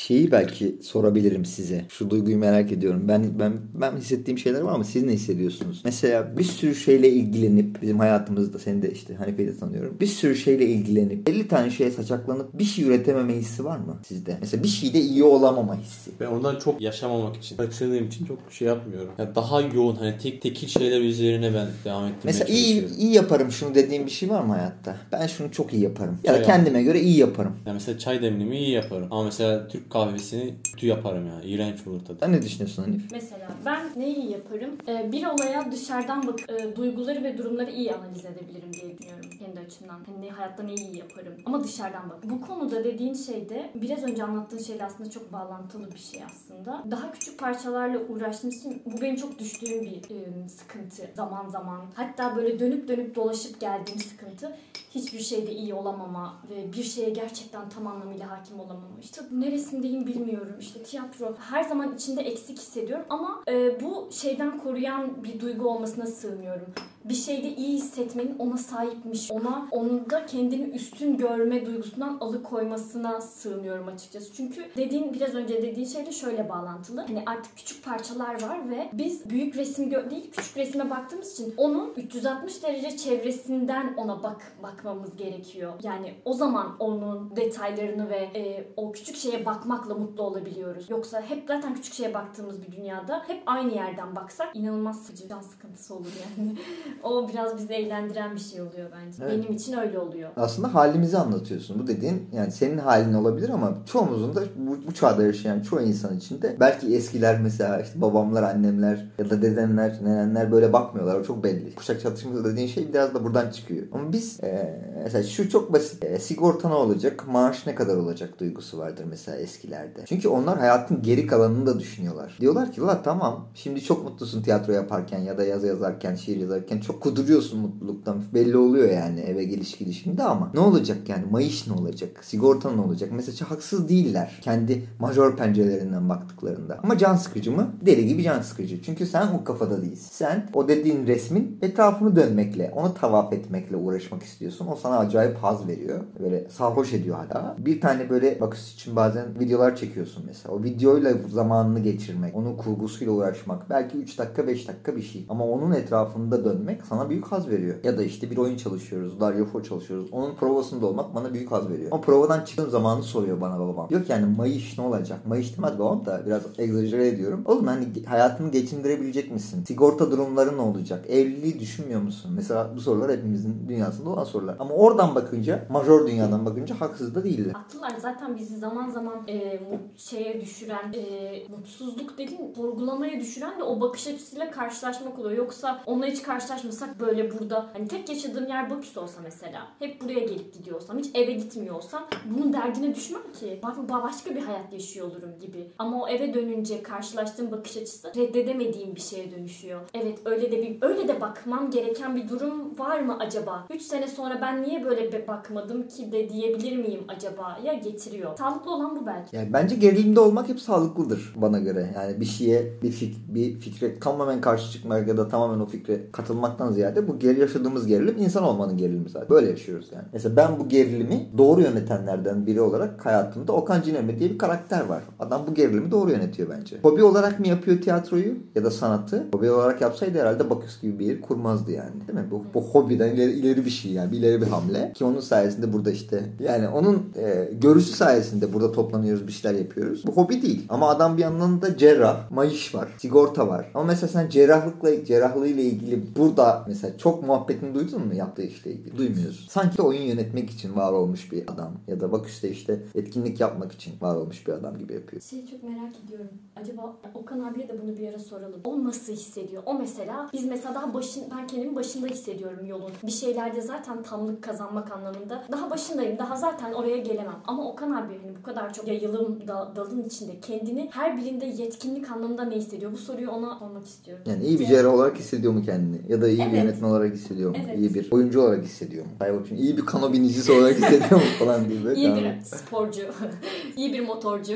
Şeyi 0.06 0.32
belki 0.32 0.76
sorabilirim 0.82 1.44
size. 1.44 1.84
Şu 1.88 2.10
duyguyu 2.10 2.38
merak 2.38 2.72
ediyorum. 2.72 3.08
Ben 3.08 3.38
ben 3.38 3.52
ben 3.74 3.96
hissettiğim 3.96 4.38
şeyler 4.38 4.60
var 4.60 4.72
ama 4.72 4.84
siz 4.84 5.02
ne 5.02 5.12
hissediyorsunuz? 5.12 5.82
Mesela 5.84 6.38
bir 6.38 6.44
sürü 6.44 6.74
şeyle 6.74 7.10
ilgilenip 7.10 7.82
bizim 7.82 7.98
hayatımızda 7.98 8.58
seni 8.58 8.82
de 8.82 8.90
işte 8.90 9.14
Hanife'yi 9.14 9.48
de 9.48 9.56
tanıyorum. 9.56 9.96
Bir 10.00 10.06
sürü 10.06 10.36
şeyle 10.36 10.66
ilgilenip 10.66 11.28
50 11.28 11.48
tane 11.48 11.70
şeye 11.70 11.90
saçaklanıp 11.90 12.58
bir 12.58 12.64
şey 12.64 12.84
üretememe 12.84 13.34
hissi 13.34 13.64
var 13.64 13.78
mı 13.78 13.98
sizde? 14.08 14.36
Mesela 14.40 14.62
bir 14.62 14.68
şeyde 14.68 15.00
iyi 15.00 15.24
olamama 15.24 15.76
hissi. 15.80 16.10
Ben 16.20 16.26
ondan 16.26 16.58
çok 16.58 16.80
yaşamamak 16.80 17.36
için, 17.36 17.56
kaçırdığım 17.56 18.06
için 18.06 18.26
çok 18.26 18.38
şey 18.50 18.68
yapmıyorum. 18.68 19.12
Ya 19.18 19.34
daha 19.34 19.60
yoğun 19.60 19.96
hani 19.96 20.18
tek 20.18 20.42
tekil 20.64 20.80
şeyler 20.80 21.00
üzerine 21.00 21.54
ben 21.54 21.66
devam 21.84 22.04
ettirmeye 22.06 22.24
Mesela 22.24 22.44
iyi 22.44 22.96
iyi 22.96 23.14
yaparım 23.14 23.52
şunu 23.52 23.74
dediğim 23.74 24.06
bir 24.06 24.10
şey 24.10 24.30
var 24.30 24.42
mı 24.42 24.52
hayatta? 24.52 24.96
Ben 25.12 25.26
şunu 25.26 25.52
çok 25.52 25.72
iyi 25.72 25.82
yaparım. 25.82 26.18
Ya 26.24 26.34
da 26.34 26.42
kendime 26.42 26.82
göre 26.82 27.00
iyi 27.00 27.18
yaparım. 27.18 27.56
Ya 27.66 27.72
mesela 27.72 27.98
çay 27.98 28.22
demlimi 28.22 28.58
iyi 28.58 28.70
yaparım. 28.70 29.08
Ama 29.10 29.24
mesela 29.24 29.68
Türk 29.68 29.90
kahvesini 29.90 30.54
kötü 30.72 30.86
yaparım 30.86 31.26
ya. 31.26 31.42
İğrenç 31.44 31.86
olur 31.86 32.00
tadı. 32.04 32.16
Sen 32.20 32.32
ne 32.32 32.42
düşünüyorsun 32.42 32.82
Hanif? 32.82 33.02
Mesela 33.12 33.40
ben 33.66 34.02
neyi 34.02 34.30
yaparım? 34.30 34.70
Ee, 34.88 35.12
bir 35.12 35.26
olaya 35.26 35.72
dışarıdan 35.72 36.26
bak 36.26 36.40
e, 36.50 36.76
duyguları 36.76 37.24
ve 37.24 37.38
durumları 37.38 37.70
iyi 37.70 37.94
analiz 37.94 38.24
edebilirim 38.24 38.72
diye 38.72 38.98
düşünüyorum 38.98 39.30
kendi 39.38 39.60
açımdan. 39.60 40.00
Hani 40.06 40.26
ne, 40.26 40.30
hayatta 40.30 40.62
neyi 40.62 40.78
iyi 40.78 40.96
yaparım? 40.98 41.32
Ama 41.46 41.64
dışarıdan 41.64 42.10
bak. 42.10 42.18
Bu 42.30 42.40
konuda 42.40 42.84
dediğin 42.84 43.14
şeyde 43.14 43.70
biraz 43.74 44.02
önce 44.02 44.24
anlattığın 44.24 44.58
şeyle 44.58 44.84
aslında 44.84 45.10
çok 45.10 45.32
bağlantılı 45.32 45.92
bir 45.94 45.98
şey 45.98 46.20
aslında. 46.24 46.84
Daha 46.90 47.12
küçük 47.12 47.38
parçalarla 47.38 47.98
uğraştığım 48.08 48.50
için 48.50 48.82
bu 48.86 49.00
benim 49.00 49.16
çok 49.16 49.38
düştüğüm 49.38 49.80
bir 49.80 49.96
e, 49.96 50.48
sıkıntı 50.54 51.10
zaman 51.14 51.48
zaman. 51.48 51.80
Hatta 51.94 52.36
böyle 52.36 52.58
dönüp 52.58 52.88
dönüp 52.88 53.14
dolaşıp 53.14 53.60
geldiğim 53.60 54.00
sıkıntı 54.00 54.56
hiçbir 54.94 55.20
şeyde 55.20 55.52
iyi 55.52 55.74
olamama 55.74 56.42
ve 56.50 56.72
bir 56.72 56.82
şeye 56.82 57.10
gerçekten 57.10 57.68
tam 57.68 57.86
anlamıyla 57.86 58.30
hakim 58.30 58.60
olamama. 58.60 58.98
İşte 59.02 59.22
neresindeyim 59.32 60.06
bilmiyorum. 60.06 60.56
İşte 60.60 60.82
tiyatro 60.82 61.36
her 61.50 61.64
zaman 61.64 61.94
içinde 61.94 62.22
eksik 62.22 62.58
hissediyorum 62.58 63.06
ama 63.10 63.42
e, 63.48 63.80
bu 63.80 64.08
şeyden 64.12 64.58
koruyan 64.58 65.24
bir 65.24 65.40
duygu 65.40 65.68
olmasına 65.68 66.06
sığmıyorum. 66.06 66.74
Bir 67.04 67.14
şeyde 67.14 67.56
iyi 67.56 67.76
hissetmenin 67.76 68.38
ona 68.38 68.56
sahipmiş, 68.56 69.30
ona 69.30 69.68
onda 69.70 70.26
kendini 70.26 70.62
üstün 70.62 71.16
görme 71.16 71.66
duygusundan 71.66 72.18
alıkoymasına 72.20 73.20
sığmıyorum 73.20 73.88
açıkçası. 73.88 74.32
Çünkü 74.32 74.70
dediğin 74.76 75.14
biraz 75.14 75.34
önce 75.34 75.62
dediğin 75.62 75.86
şeyle 75.86 76.12
şöyle 76.12 76.48
bağlantılı. 76.48 77.00
Hani 77.00 77.22
artık 77.26 77.56
küçük 77.56 77.84
parçalar 77.84 78.42
var 78.42 78.70
ve 78.70 78.88
biz 78.92 79.30
büyük 79.30 79.56
resim 79.56 79.90
değil 79.90 80.30
küçük 80.30 80.56
resme 80.56 80.90
baktığımız 80.90 81.32
için 81.32 81.54
onun 81.56 81.94
360 81.96 82.62
derece 82.62 82.96
çevresinden 82.96 83.94
ona 83.96 84.22
bak 84.22 84.52
bakmamız 84.62 85.16
gerekiyor. 85.16 85.72
Yani 85.82 86.14
o 86.24 86.32
zaman 86.32 86.76
onun 86.78 87.36
detaylarını 87.36 88.10
ve 88.10 88.16
e, 88.16 88.68
o 88.76 88.92
küçük 88.92 89.16
şeye 89.16 89.46
bakmakla 89.46 89.94
mutlu 89.94 90.22
olabiliyoruz. 90.22 90.90
Yoksa 90.90 91.22
hep 91.22 91.44
zaten 91.48 91.74
küçük 91.74 91.94
şeye 91.94 92.14
baktığımız 92.14 92.62
bir 92.62 92.72
dünyada 92.72 93.24
hep 93.26 93.42
aynı 93.46 93.74
yerden 93.74 94.16
baksak 94.16 94.56
inanılmaz 94.56 95.02
sıcak 95.02 95.30
can 95.30 95.40
sıkıntısı 95.40 95.94
olur 95.94 96.12
yani. 96.38 96.56
o 97.02 97.28
biraz 97.28 97.58
bizi 97.58 97.72
eğlendiren 97.72 98.34
bir 98.34 98.40
şey 98.40 98.60
oluyor 98.60 98.90
bence. 98.96 99.24
Evet. 99.24 99.44
Benim 99.44 99.56
için 99.56 99.72
öyle 99.72 99.98
oluyor. 99.98 100.30
Aslında 100.36 100.74
halimizi 100.74 101.18
anlatıyorsun. 101.18 101.78
Bu 101.78 101.86
dediğin 101.86 102.28
yani 102.32 102.52
senin 102.52 102.78
halin 102.78 103.14
olabilir 103.14 103.48
ama 103.48 103.74
çoğumuzun 103.86 104.34
da 104.34 104.42
bu, 104.56 104.76
bu 104.86 104.94
çağda 104.94 105.22
yaşayan 105.22 105.60
çoğu 105.60 105.80
insan 105.80 106.16
için 106.16 106.42
de 106.42 106.56
belki 106.60 106.96
eskiler 106.96 107.40
mesela 107.40 107.80
işte 107.80 108.00
babamlar, 108.00 108.42
annemler 108.42 109.06
ya 109.18 109.30
da 109.30 109.42
dedemler, 109.42 109.98
nenenler 110.02 110.52
böyle 110.52 110.72
bakmıyorlar. 110.72 111.20
O 111.20 111.24
çok 111.24 111.44
belli. 111.44 111.74
Kuşak 111.74 112.00
çatışması 112.00 112.44
dediğin 112.44 112.68
şey 112.68 112.88
biraz 112.88 113.14
da 113.14 113.24
buradan 113.24 113.50
çıkıyor. 113.50 113.86
Ama 113.92 114.12
biz 114.12 114.44
e, 114.44 114.80
mesela 115.02 115.24
şu 115.24 115.50
çok 115.50 115.72
basit. 115.72 116.04
E, 116.04 116.18
sigorta 116.18 116.68
ne 116.68 116.74
olacak? 116.74 117.24
Maaş 117.28 117.66
ne 117.66 117.74
kadar 117.74 117.96
olacak 117.96 118.40
duygusu 118.40 118.78
vardır 118.78 119.04
mesela 119.10 119.38
eskilerde. 119.38 120.04
Çünkü 120.06 120.28
onlar 120.28 120.58
hayatın 120.58 121.02
geri 121.02 121.26
kalanını 121.26 121.66
da 121.66 121.78
düşünüyorlar. 121.78 122.36
Diyorlar 122.40 122.72
ki 122.72 122.80
la 122.80 123.02
tamam 123.02 123.48
şimdi 123.54 123.82
çok 123.82 124.04
mutlusun 124.04 124.42
tiyatro 124.42 124.72
yaparken 124.72 125.18
ya 125.18 125.38
da 125.38 125.44
yazı 125.44 125.66
yazarken, 125.66 126.14
şiir 126.14 126.36
yazarken 126.36 126.80
çok 126.86 127.00
kuduruyorsun 127.02 127.60
mutluluktan. 127.60 128.22
Belli 128.34 128.56
oluyor 128.56 128.90
yani 128.90 129.20
eve 129.20 129.44
geliş 129.44 129.78
gidişinde 129.78 130.22
ama 130.22 130.50
ne 130.54 130.60
olacak 130.60 131.08
yani? 131.08 131.24
Mayış 131.30 131.66
ne 131.66 131.72
olacak? 131.72 132.24
Sigorta 132.24 132.70
ne 132.70 132.80
olacak? 132.80 133.10
Mesela 133.12 133.50
haksız 133.50 133.88
değiller. 133.88 134.40
Kendi 134.42 134.84
majör 134.98 135.36
pencerelerinden 135.36 136.08
baktıklarında. 136.08 136.80
Ama 136.82 136.98
can 136.98 137.16
sıkıcı 137.16 137.52
mı? 137.52 137.70
Deli 137.86 138.06
gibi 138.06 138.22
can 138.22 138.40
sıkıcı. 138.40 138.82
Çünkü 138.82 139.06
sen 139.06 139.26
o 139.40 139.44
kafada 139.44 139.82
değilsin. 139.82 140.08
Sen 140.12 140.50
o 140.54 140.68
dediğin 140.68 141.06
resmin 141.06 141.58
etrafını 141.62 142.16
dönmekle, 142.16 142.72
onu 142.76 142.94
tavaf 142.94 143.32
etmekle 143.32 143.76
uğraşmak 143.76 144.22
istiyorsun. 144.22 144.66
O 144.72 144.76
sana 144.76 144.98
acayip 144.98 145.36
haz 145.36 145.68
veriyor. 145.68 146.00
Böyle 146.20 146.48
sarhoş 146.50 146.92
ediyor 146.92 147.16
hala. 147.16 147.56
Bir 147.58 147.80
tane 147.80 148.10
böyle 148.10 148.40
bakış 148.40 148.74
için 148.74 148.96
bazen 148.96 149.40
videolar 149.40 149.76
çekiyorsun 149.76 150.24
mesela. 150.26 150.54
O 150.54 150.62
videoyla 150.62 151.12
zamanını 151.32 151.80
geçirmek, 151.80 152.36
onun 152.36 152.56
kurgusuyla 152.56 153.12
uğraşmak. 153.12 153.70
Belki 153.70 153.98
3 153.98 154.18
dakika 154.18 154.46
5 154.46 154.68
dakika 154.68 154.96
bir 154.96 155.02
şey. 155.02 155.26
Ama 155.28 155.44
onun 155.44 155.72
etrafında 155.72 156.44
dönmek 156.44 156.73
sana 156.88 157.10
büyük 157.10 157.26
haz 157.26 157.48
veriyor. 157.48 157.76
Ya 157.84 157.98
da 157.98 158.02
işte 158.02 158.30
bir 158.30 158.36
oyun 158.36 158.56
çalışıyoruz. 158.56 159.20
Dario 159.20 159.44
Fo 159.44 159.62
çalışıyoruz. 159.62 160.08
Onun 160.12 160.34
provasında 160.34 160.86
olmak 160.86 161.14
bana 161.14 161.34
büyük 161.34 161.52
haz 161.52 161.70
veriyor. 161.70 161.88
Ama 161.92 162.00
provadan 162.00 162.44
çıktığım 162.44 162.70
zamanı 162.70 163.02
soruyor 163.02 163.40
bana 163.40 163.58
babam. 163.58 163.86
Yok 163.90 164.02
yani 164.08 164.36
Mayış 164.36 164.78
ne 164.78 164.84
olacak? 164.84 165.26
Mayış 165.26 165.56
demez 165.56 165.78
babam 165.78 166.06
da 166.06 166.22
biraz 166.26 166.42
egzajere 166.58 167.08
ediyorum. 167.08 167.42
Oğlum 167.44 167.66
hani 167.66 167.86
hayatını 168.06 168.50
geçindirebilecek 168.50 169.32
misin? 169.32 169.64
Sigorta 169.64 170.10
durumları 170.10 170.56
ne 170.56 170.60
olacak? 170.60 171.04
Evliliği 171.08 171.60
düşünmüyor 171.60 172.00
musun? 172.00 172.32
Mesela 172.34 172.70
bu 172.76 172.80
sorular 172.80 173.12
hepimizin 173.12 173.68
dünyasında 173.68 174.10
olan 174.10 174.24
sorular. 174.24 174.56
Ama 174.58 174.74
oradan 174.74 175.14
bakınca, 175.14 175.66
majör 175.70 176.06
dünyadan 176.06 176.46
bakınca 176.46 176.80
haksız 176.80 177.14
da 177.14 177.24
değiller. 177.24 177.52
Haklılar 177.52 177.92
zaten 178.02 178.36
bizi 178.36 178.58
zaman 178.58 178.90
zaman 178.90 179.28
e, 179.28 179.60
şeye 179.96 180.40
düşüren, 180.40 180.92
e, 180.92 181.42
mutsuzluk 181.56 182.18
dediğin 182.18 182.54
sorgulamaya 182.54 183.20
düşüren 183.20 183.58
de 183.58 183.62
o 183.62 183.80
bakış 183.80 184.06
açısıyla 184.06 184.50
karşılaşmak 184.50 185.18
oluyor. 185.18 185.38
Yoksa 185.38 185.82
onunla 185.86 186.06
hiç 186.06 186.22
karşılaşmasak 186.64 187.00
böyle 187.00 187.38
burada 187.38 187.66
hani 187.72 187.88
tek 187.88 188.08
yaşadığım 188.08 188.46
yer 188.48 188.70
Baküs 188.70 188.96
olsa 188.96 189.20
mesela 189.24 189.68
hep 189.78 190.00
buraya 190.00 190.20
gelip 190.20 190.54
gidiyorsam 190.54 190.98
hiç 190.98 191.10
eve 191.14 191.32
gitmiyor 191.32 191.74
olsam 191.74 192.06
bunun 192.24 192.52
derdine 192.52 192.94
düşmem 192.94 193.22
ki. 193.40 193.60
Başka 193.88 194.34
bir 194.34 194.40
hayat 194.42 194.72
yaşıyor 194.72 195.06
olurum 195.06 195.30
gibi. 195.40 195.70
Ama 195.78 196.02
o 196.02 196.08
eve 196.08 196.34
dönünce 196.34 196.82
karşılaştığım 196.82 197.50
bakış 197.50 197.76
açısı 197.76 198.12
reddedemediğim 198.16 198.94
bir 198.94 199.00
şeye 199.00 199.30
dönüşüyor. 199.30 199.80
Evet 199.94 200.18
öyle 200.24 200.52
de 200.52 200.62
bir 200.62 200.78
öyle 200.82 201.08
de 201.08 201.20
bakmam 201.20 201.70
gereken 201.70 202.16
bir 202.16 202.28
durum 202.28 202.78
var 202.78 203.00
mı 203.00 203.16
acaba? 203.20 203.66
3 203.70 203.82
sene 203.82 204.08
sonra 204.08 204.38
ben 204.40 204.62
niye 204.62 204.84
böyle 204.84 205.28
bakmadım 205.28 205.88
ki 205.88 206.12
de 206.12 206.28
diyebilir 206.28 206.76
miyim 206.76 207.04
acaba? 207.08 207.58
Ya 207.64 207.74
getiriyor. 207.74 208.36
Sağlıklı 208.38 208.74
olan 208.74 208.96
bu 208.96 209.06
belki. 209.06 209.36
Yani 209.36 209.52
bence 209.52 209.76
gerilimde 209.76 210.20
olmak 210.20 210.48
hep 210.48 210.60
sağlıklıdır 210.60 211.32
bana 211.36 211.58
göre. 211.58 211.92
Yani 211.94 212.20
bir 212.20 212.24
şeye, 212.24 212.82
bir, 212.82 212.90
fik, 212.90 213.14
bir 213.28 213.58
fikre 213.58 213.98
tamamen 214.00 214.40
karşı 214.40 214.72
çıkmak 214.72 215.08
ya 215.08 215.16
da 215.16 215.28
tamamen 215.28 215.60
o 215.60 215.66
fikre 215.66 216.10
katılmaktan 216.54 216.72
ziyade 216.72 217.08
bu 217.08 217.18
geri 217.18 217.40
yaşadığımız 217.40 217.86
gerilim 217.86 218.16
insan 218.18 218.42
olmanın 218.42 218.76
gerilimi 218.76 219.10
zaten. 219.10 219.28
Böyle 219.28 219.50
yaşıyoruz 219.50 219.86
yani. 219.94 220.04
Mesela 220.12 220.36
ben 220.36 220.58
bu 220.58 220.68
gerilimi 220.68 221.26
doğru 221.38 221.60
yönetenlerden 221.60 222.46
biri 222.46 222.60
olarak 222.60 223.06
hayatımda 223.06 223.52
Okan 223.52 223.82
Cinemi 223.82 224.18
diye 224.18 224.30
bir 224.30 224.38
karakter 224.38 224.86
var. 224.86 225.02
Adam 225.20 225.42
bu 225.46 225.54
gerilimi 225.54 225.90
doğru 225.90 226.10
yönetiyor 226.10 226.48
bence. 226.50 226.76
Hobi 226.82 227.02
olarak 227.02 227.40
mı 227.40 227.48
yapıyor 227.48 227.80
tiyatroyu 227.80 228.34
ya 228.54 228.64
da 228.64 228.70
sanatı? 228.70 229.24
Hobi 229.34 229.50
olarak 229.50 229.80
yapsaydı 229.80 230.20
herhalde 230.20 230.50
Baküs 230.50 230.80
gibi 230.80 230.98
bir 230.98 231.06
yer 231.06 231.20
kurmazdı 231.20 231.72
yani. 231.72 231.92
Değil 232.08 232.18
mi? 232.18 232.26
Bu, 232.30 232.44
bu 232.54 232.60
hobiden 232.60 233.14
ileri, 233.14 233.32
ileri 233.32 233.64
bir 233.64 233.70
şey 233.70 233.92
yani. 233.92 234.12
Bir 234.12 234.18
ileri 234.18 234.40
bir 234.40 234.46
hamle. 234.46 234.92
Ki 234.92 235.04
onun 235.04 235.20
sayesinde 235.20 235.72
burada 235.72 235.90
işte 235.90 236.22
yani 236.40 236.68
onun 236.68 237.02
e, 237.16 237.50
görüşü 237.60 237.92
sayesinde 237.92 238.52
burada 238.52 238.72
toplanıyoruz 238.72 239.26
bir 239.26 239.32
şeyler 239.32 239.58
yapıyoruz. 239.58 240.04
Bu 240.06 240.12
hobi 240.12 240.42
değil. 240.42 240.66
Ama 240.68 240.88
adam 240.88 241.16
bir 241.16 241.22
yandan 241.22 241.62
da 241.62 241.76
cerrah, 241.76 242.30
mayış 242.30 242.74
var, 242.74 242.88
sigorta 242.98 243.48
var. 243.48 243.70
Ama 243.74 243.84
mesela 243.84 244.08
sen 244.08 244.28
cerrahlıkla 244.28 245.04
cerrahlığıyla 245.04 245.62
ilgili 245.62 246.02
burada 246.16 246.33
mesela 246.68 246.98
çok 246.98 247.22
muhabbetini 247.26 247.74
duydun 247.74 248.06
mu 248.06 248.14
yaptığı 248.14 248.42
işle 248.42 248.72
ilgili? 248.72 248.98
Duymuyorsun. 248.98 249.48
Sanki 249.48 249.82
oyun 249.82 250.02
yönetmek 250.02 250.50
için 250.50 250.76
var 250.76 250.92
olmuş 250.92 251.32
bir 251.32 251.42
adam 251.52 251.72
ya 251.88 252.00
da 252.00 252.12
Baküs'te 252.12 252.50
işte 252.50 252.82
etkinlik 252.94 253.40
yapmak 253.40 253.72
için 253.72 253.94
var 254.00 254.14
olmuş 254.16 254.46
bir 254.46 254.52
adam 254.52 254.78
gibi 254.78 254.92
yapıyor. 254.94 255.22
Şeyi 255.22 255.46
çok 255.50 255.62
merak 255.62 255.92
ediyorum. 256.06 256.28
Acaba 256.56 256.96
Okan 257.14 257.40
abiye 257.40 257.68
de 257.68 257.82
bunu 257.82 257.96
bir 257.96 258.08
ara 258.08 258.18
soralım. 258.18 258.60
O 258.64 258.84
nasıl 258.84 259.12
hissediyor? 259.12 259.62
O 259.66 259.74
mesela 259.74 260.28
biz 260.32 260.44
mesela 260.44 260.74
daha 260.74 260.94
başın 260.94 261.22
ben 261.36 261.46
kendimi 261.46 261.76
başında 261.76 262.06
hissediyorum 262.06 262.66
yolun. 262.66 262.90
Bir 263.06 263.12
şeylerde 263.12 263.60
zaten 263.62 264.02
tamlık 264.02 264.42
kazanmak 264.42 264.92
anlamında 264.92 265.44
daha 265.52 265.70
başındayım. 265.70 266.18
Daha 266.18 266.36
zaten 266.36 266.72
oraya 266.72 266.96
gelemem. 266.96 267.36
Ama 267.46 267.68
Okan 267.70 267.90
abi 267.90 268.18
hani 268.22 268.36
bu 268.38 268.42
kadar 268.42 268.74
çok 268.74 268.88
yayılım 268.88 269.48
da, 269.48 269.72
dalın 269.76 270.02
içinde 270.02 270.40
kendini 270.40 270.88
her 270.92 271.16
birinde 271.16 271.46
yetkinlik 271.46 272.10
anlamında 272.10 272.44
ne 272.44 272.56
hissediyor? 272.56 272.92
Bu 272.92 272.96
soruyu 272.96 273.30
ona 273.30 273.58
sormak 273.58 273.86
istiyorum. 273.86 274.24
Yani 274.26 274.44
iyi 274.44 274.60
bir 274.60 274.66
cerrah 274.66 274.94
olarak 274.94 275.18
hissediyor 275.18 275.52
mu 275.52 275.62
kendini? 275.62 276.00
Ya 276.08 276.22
da 276.22 276.23
iyi 276.28 276.38
bir 276.38 276.44
Evet. 276.44 276.54
yönetmen 276.64 276.88
olarak 276.88 277.14
hissediyor 277.14 277.50
mu? 277.50 277.56
Evet. 277.68 277.78
İyi 277.78 277.94
bir 277.94 278.12
oyuncu 278.12 278.40
olarak 278.40 278.64
hissediyor 278.64 279.04
mu? 279.04 279.10
Hayır 279.18 279.34
bakayım 279.34 279.64
iyi 279.64 279.76
bir 279.76 279.86
kano 279.86 280.12
binicisi 280.12 280.52
olarak 280.52 280.76
hissediyor 280.78 281.10
mu 281.20 281.26
falan 281.38 281.68
diye. 281.68 281.78
İyi 281.96 282.14
bir 282.14 282.44
sporcu, 282.44 283.02
iyi 283.76 283.92
bir 283.92 284.00
motorcu. 284.00 284.52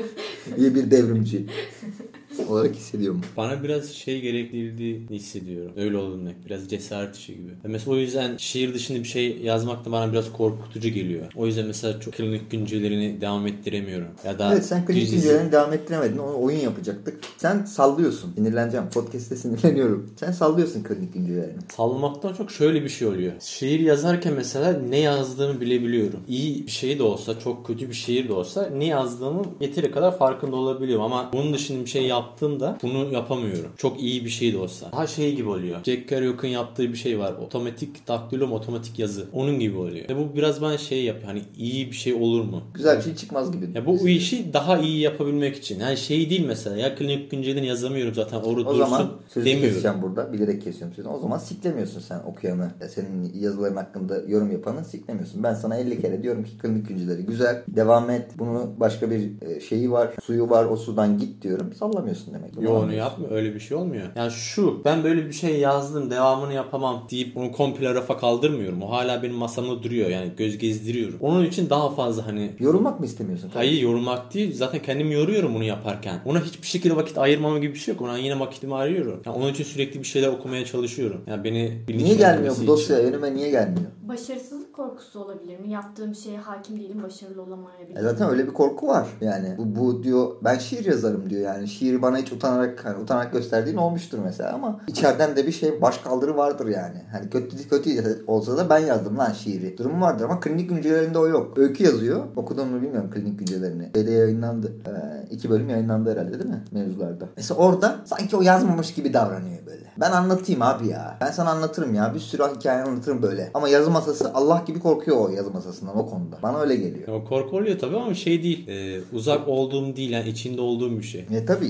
İyi 0.57 0.75
bir 0.75 0.91
devrimci 0.91 1.45
olarak 2.49 2.75
hissediyor 2.75 3.13
mu? 3.13 3.21
Bana 3.37 3.63
biraz 3.63 3.89
şey 3.89 4.21
gerektirdiğini 4.21 5.09
hissediyorum. 5.09 5.71
Öyle 5.77 5.97
olabilmek. 5.97 6.35
Biraz 6.45 6.69
cesaret 6.69 7.15
işi 7.15 7.33
gibi. 7.33 7.51
Mesela 7.63 7.91
o 7.91 7.97
yüzden 7.97 8.37
şehir 8.37 8.73
dışında 8.73 8.99
bir 8.99 9.07
şey 9.07 9.37
yazmak 9.37 9.85
da 9.85 9.91
bana 9.91 10.11
biraz 10.11 10.33
korkutucu 10.33 10.89
geliyor. 10.89 11.25
O 11.35 11.45
yüzden 11.45 11.67
mesela 11.67 11.99
çok 11.99 12.13
klinik 12.13 12.51
güncelerini 12.51 13.21
devam 13.21 13.47
ettiremiyorum. 13.47 14.07
Ya 14.25 14.39
da 14.39 14.53
Evet 14.53 14.65
sen 14.65 14.85
klinik 14.85 15.13
incelerini 15.13 15.51
devam 15.51 15.73
ettiremedin. 15.73 16.17
Onu 16.17 16.41
oyun 16.41 16.59
yapacaktık. 16.59 17.19
Sen 17.37 17.65
sallıyorsun. 17.65 18.33
Sinirleneceğim. 18.35 18.89
Podcast'te 18.89 19.35
sinirleniyorum. 19.35 20.09
Sen 20.19 20.31
sallıyorsun 20.31 20.83
klinik 20.83 21.15
incelerini. 21.15 21.57
Sallamaktan 21.75 22.33
çok 22.33 22.51
şöyle 22.51 22.83
bir 22.83 22.89
şey 22.89 23.07
oluyor. 23.07 23.33
Şiir 23.39 23.79
yazarken 23.79 24.33
mesela 24.33 24.79
ne 24.89 24.99
yazdığımı 24.99 25.61
bilebiliyorum. 25.61 26.19
İyi 26.27 26.65
bir 26.65 26.71
şey 26.71 26.99
de 26.99 27.03
olsa, 27.03 27.39
çok 27.39 27.67
kötü 27.67 27.89
bir 27.89 27.93
şiir 27.93 28.27
de 28.27 28.33
olsa 28.33 28.69
ne 28.77 28.85
yazdığımın 28.85 29.47
yeteri 29.61 29.91
kadar 29.91 30.17
farkında 30.17 30.55
olabiliyorum. 30.55 31.03
Ama 31.03 31.29
bunun 31.33 31.53
dışında 31.53 31.85
bir 31.85 31.89
şey 31.89 32.05
yaptığımda 32.39 32.77
bunu 32.83 33.13
yapamıyorum. 33.13 33.71
Çok 33.77 34.01
iyi 34.01 34.25
bir 34.25 34.29
şey 34.29 34.53
de 34.53 34.57
olsa. 34.57 34.91
Daha 34.91 35.07
şey 35.07 35.35
gibi 35.35 35.49
oluyor. 35.49 35.83
Jack 35.83 36.07
Kerouac'ın 36.09 36.47
yaptığı 36.47 36.83
bir 36.89 36.97
şey 36.97 37.19
var. 37.19 37.33
Otomatik 37.33 38.07
daktilo 38.07 38.49
otomatik 38.49 38.99
yazı. 38.99 39.25
Onun 39.33 39.59
gibi 39.59 39.77
oluyor. 39.77 40.09
Ve 40.09 40.17
bu 40.17 40.35
biraz 40.35 40.61
bana 40.61 40.77
şey 40.77 41.03
yapıyor. 41.03 41.27
Hani 41.27 41.41
iyi 41.57 41.87
bir 41.87 41.95
şey 41.95 42.13
olur 42.13 42.43
mu? 42.43 42.61
Güzel 42.73 42.97
bir 42.97 43.03
şey 43.03 43.15
çıkmaz 43.15 43.51
gibi. 43.51 43.69
Ya 43.75 43.85
bu 43.85 44.07
işi 44.09 44.53
daha 44.53 44.77
iyi 44.77 44.99
yapabilmek 44.99 45.55
için. 45.55 45.79
Yani 45.79 45.97
şey 45.97 46.29
değil 46.29 46.45
mesela. 46.45 46.77
Ya 46.77 46.95
klinik 46.95 47.31
güncelini 47.31 47.67
yazamıyorum 47.67 48.13
zaten. 48.13 48.37
Orada 48.37 48.69
O 48.69 48.73
dursun 48.73 48.79
zaman 48.79 49.09
sözü 49.29 49.45
demiyorum. 49.45 49.69
keseceğim 49.69 50.01
burada. 50.01 50.33
Bilerek 50.33 50.61
kesiyorum 50.63 50.95
sözünü. 50.95 51.13
O 51.13 51.19
zaman 51.19 51.37
siklemiyorsun 51.37 51.99
sen 51.99 52.19
okuyanı. 52.19 52.71
Ya 52.81 52.89
Senin 52.89 53.33
yazıların 53.39 53.75
hakkında 53.75 54.21
yorum 54.27 54.51
yapanı 54.51 54.85
siklemiyorsun. 54.85 55.43
Ben 55.43 55.53
sana 55.53 55.75
50 55.77 56.01
kere 56.01 56.23
diyorum 56.23 56.43
ki 56.43 56.57
klinik 56.57 56.87
günceleri 56.87 57.21
güzel. 57.25 57.63
Devam 57.67 58.09
et. 58.09 58.25
Bunu 58.37 58.69
başka 58.79 59.11
bir 59.11 59.29
e, 59.41 59.59
şeyi 59.59 59.91
var. 59.91 60.09
Suyu 60.23 60.49
var. 60.49 60.65
O 60.65 60.77
sudan 60.77 61.17
git 61.17 61.41
diyorum. 61.41 61.73
Sallamıyorsun 61.73 62.28
demek. 62.33 62.55
Bunu 62.55 62.63
Yo 62.65 62.71
onu 62.73 62.93
yapmıyor. 62.93 63.31
Öyle 63.31 63.55
bir 63.55 63.59
şey 63.59 63.77
olmuyor. 63.77 64.07
Yani 64.15 64.31
şu 64.31 64.81
ben 64.85 65.03
böyle 65.03 65.25
bir 65.25 65.31
şey 65.33 65.59
yazdım 65.59 66.11
devamını 66.11 66.53
yapamam 66.53 67.07
deyip 67.11 67.37
onu 67.37 67.51
komple 67.51 67.93
rafa 67.95 68.17
kaldırmıyorum. 68.17 68.81
O 68.83 68.91
hala 68.91 69.23
benim 69.23 69.35
masamda 69.35 69.83
duruyor. 69.83 70.09
Yani 70.09 70.31
göz 70.37 70.57
gezdiriyorum. 70.57 71.17
Onun 71.21 71.45
için 71.45 71.69
daha 71.69 71.89
fazla 71.89 72.27
hani 72.27 72.51
Yorulmak 72.59 72.99
mı 72.99 73.05
istemiyorsun? 73.05 73.49
Hayır 73.53 73.81
yorulmak 73.81 74.33
değil. 74.33 74.55
Zaten 74.55 74.81
kendimi 74.81 75.13
yoruyorum 75.13 75.53
bunu 75.55 75.63
yaparken. 75.63 76.19
Ona 76.25 76.39
hiçbir 76.39 76.67
şekilde 76.67 76.95
vakit 76.95 77.17
ayırmama 77.17 77.59
gibi 77.59 77.73
bir 77.73 77.79
şey 77.79 77.93
yok. 77.93 78.01
Ona 78.01 78.17
yine 78.17 78.39
vakitimi 78.39 78.75
ayırıyorum. 78.75 79.21
Yani 79.25 79.35
onun 79.37 79.51
için 79.51 79.63
sürekli 79.63 79.99
bir 79.99 80.05
şeyler 80.07 80.27
okumaya 80.27 80.65
çalışıyorum. 80.65 81.21
Yani 81.27 81.43
beni 81.43 81.71
Niye 81.89 82.15
gelmiyor 82.15 82.51
bu 82.53 82.55
için. 82.57 82.67
dosya? 82.67 82.97
Önüme 82.97 83.33
niye 83.35 83.49
gelmiyor? 83.49 83.85
Başarısızlık 84.07 84.73
korkusu 84.73 85.19
olabilir 85.19 85.59
mi? 85.59 85.69
Yaptığım 85.71 86.15
şeye 86.15 86.37
hakim 86.37 86.79
değilim, 86.79 87.03
başarılı 87.03 87.37
E 87.37 87.41
olamayabilirim. 87.41 88.01
zaten 88.01 88.29
öyle 88.29 88.47
bir 88.47 88.53
korku 88.53 88.87
var. 88.87 89.07
Yani 89.21 89.55
bu, 89.57 89.75
bu 89.79 90.03
diyor 90.03 90.31
ben 90.43 90.57
şiir 90.57 90.85
yazarım 90.85 91.29
diyor 91.29 91.41
yani. 91.41 91.67
Şiiri 91.67 92.01
bana 92.01 92.18
hiç 92.21 92.31
utanarak 92.31 92.85
hani 92.85 92.97
utanarak 92.97 93.33
gösterdiğin 93.33 93.77
olmuştur 93.77 94.19
mesela 94.23 94.53
ama 94.53 94.79
içeriden 94.87 95.35
de 95.35 95.47
bir 95.47 95.51
şey 95.51 95.81
baş 95.81 95.97
kaldırı 95.97 96.37
vardır 96.37 96.67
yani. 96.67 97.01
Hani 97.11 97.29
kötü 97.29 97.69
kötü 97.69 98.23
olsa 98.27 98.57
da 98.57 98.69
ben 98.69 98.79
yazdım 98.79 99.17
lan 99.17 99.31
şiiri. 99.31 99.77
Durum 99.77 100.01
vardır 100.01 100.25
ama 100.25 100.39
klinik 100.39 100.69
güncellerinde 100.69 101.19
o 101.19 101.27
yok. 101.27 101.57
Öykü 101.57 101.83
yazıyor. 101.83 102.23
Okudum 102.35 102.67
mu 102.67 102.81
bilmiyorum 102.81 103.09
klinik 103.13 103.39
güncelerini. 103.39 103.89
Şeyde 103.95 104.11
yayınlandı. 104.11 104.73
Ee, 104.87 105.27
iki 105.31 105.49
bölüm 105.49 105.69
yayınlandı 105.69 106.11
herhalde 106.11 106.39
değil 106.39 106.49
mi? 106.49 106.63
Mevzularda. 106.71 107.25
Mesela 107.37 107.59
orada 107.59 107.95
sanki 108.05 108.37
o 108.37 108.41
yazmamış 108.41 108.93
gibi 108.93 109.13
davranıyor 109.13 109.65
böyle. 109.65 109.83
Ben 109.97 110.11
anlatayım 110.11 110.61
abi 110.61 110.87
ya. 110.87 111.17
Ben 111.21 111.31
sana 111.31 111.49
anlatırım 111.49 111.95
ya. 111.95 112.13
Bir 112.13 112.19
sürü 112.19 112.43
hikaye 112.57 112.81
anlatırım 112.81 113.21
böyle. 113.21 113.51
Ama 113.53 113.69
yazı 113.69 113.91
masası 113.91 114.33
Allah 114.33 114.63
gibi 114.67 114.79
korkuyor 114.79 115.17
o 115.17 115.29
yazı 115.29 115.51
masasından 115.51 115.97
o 115.97 116.05
konuda. 116.05 116.35
Bana 116.43 116.59
öyle 116.59 116.75
geliyor. 116.75 117.07
Ya 117.07 117.23
korku 117.23 117.57
oluyor 117.57 117.79
tabii 117.79 117.97
ama 117.97 118.13
şey 118.13 118.43
değil. 118.43 118.67
e, 118.67 119.01
uzak 119.13 119.47
olduğum 119.47 119.95
değil 119.95 120.09
yani 120.09 120.29
içinde 120.29 120.61
olduğum 120.61 120.97
bir 120.97 121.03
şey. 121.03 121.25
Ne 121.29 121.45
tabii 121.45 121.65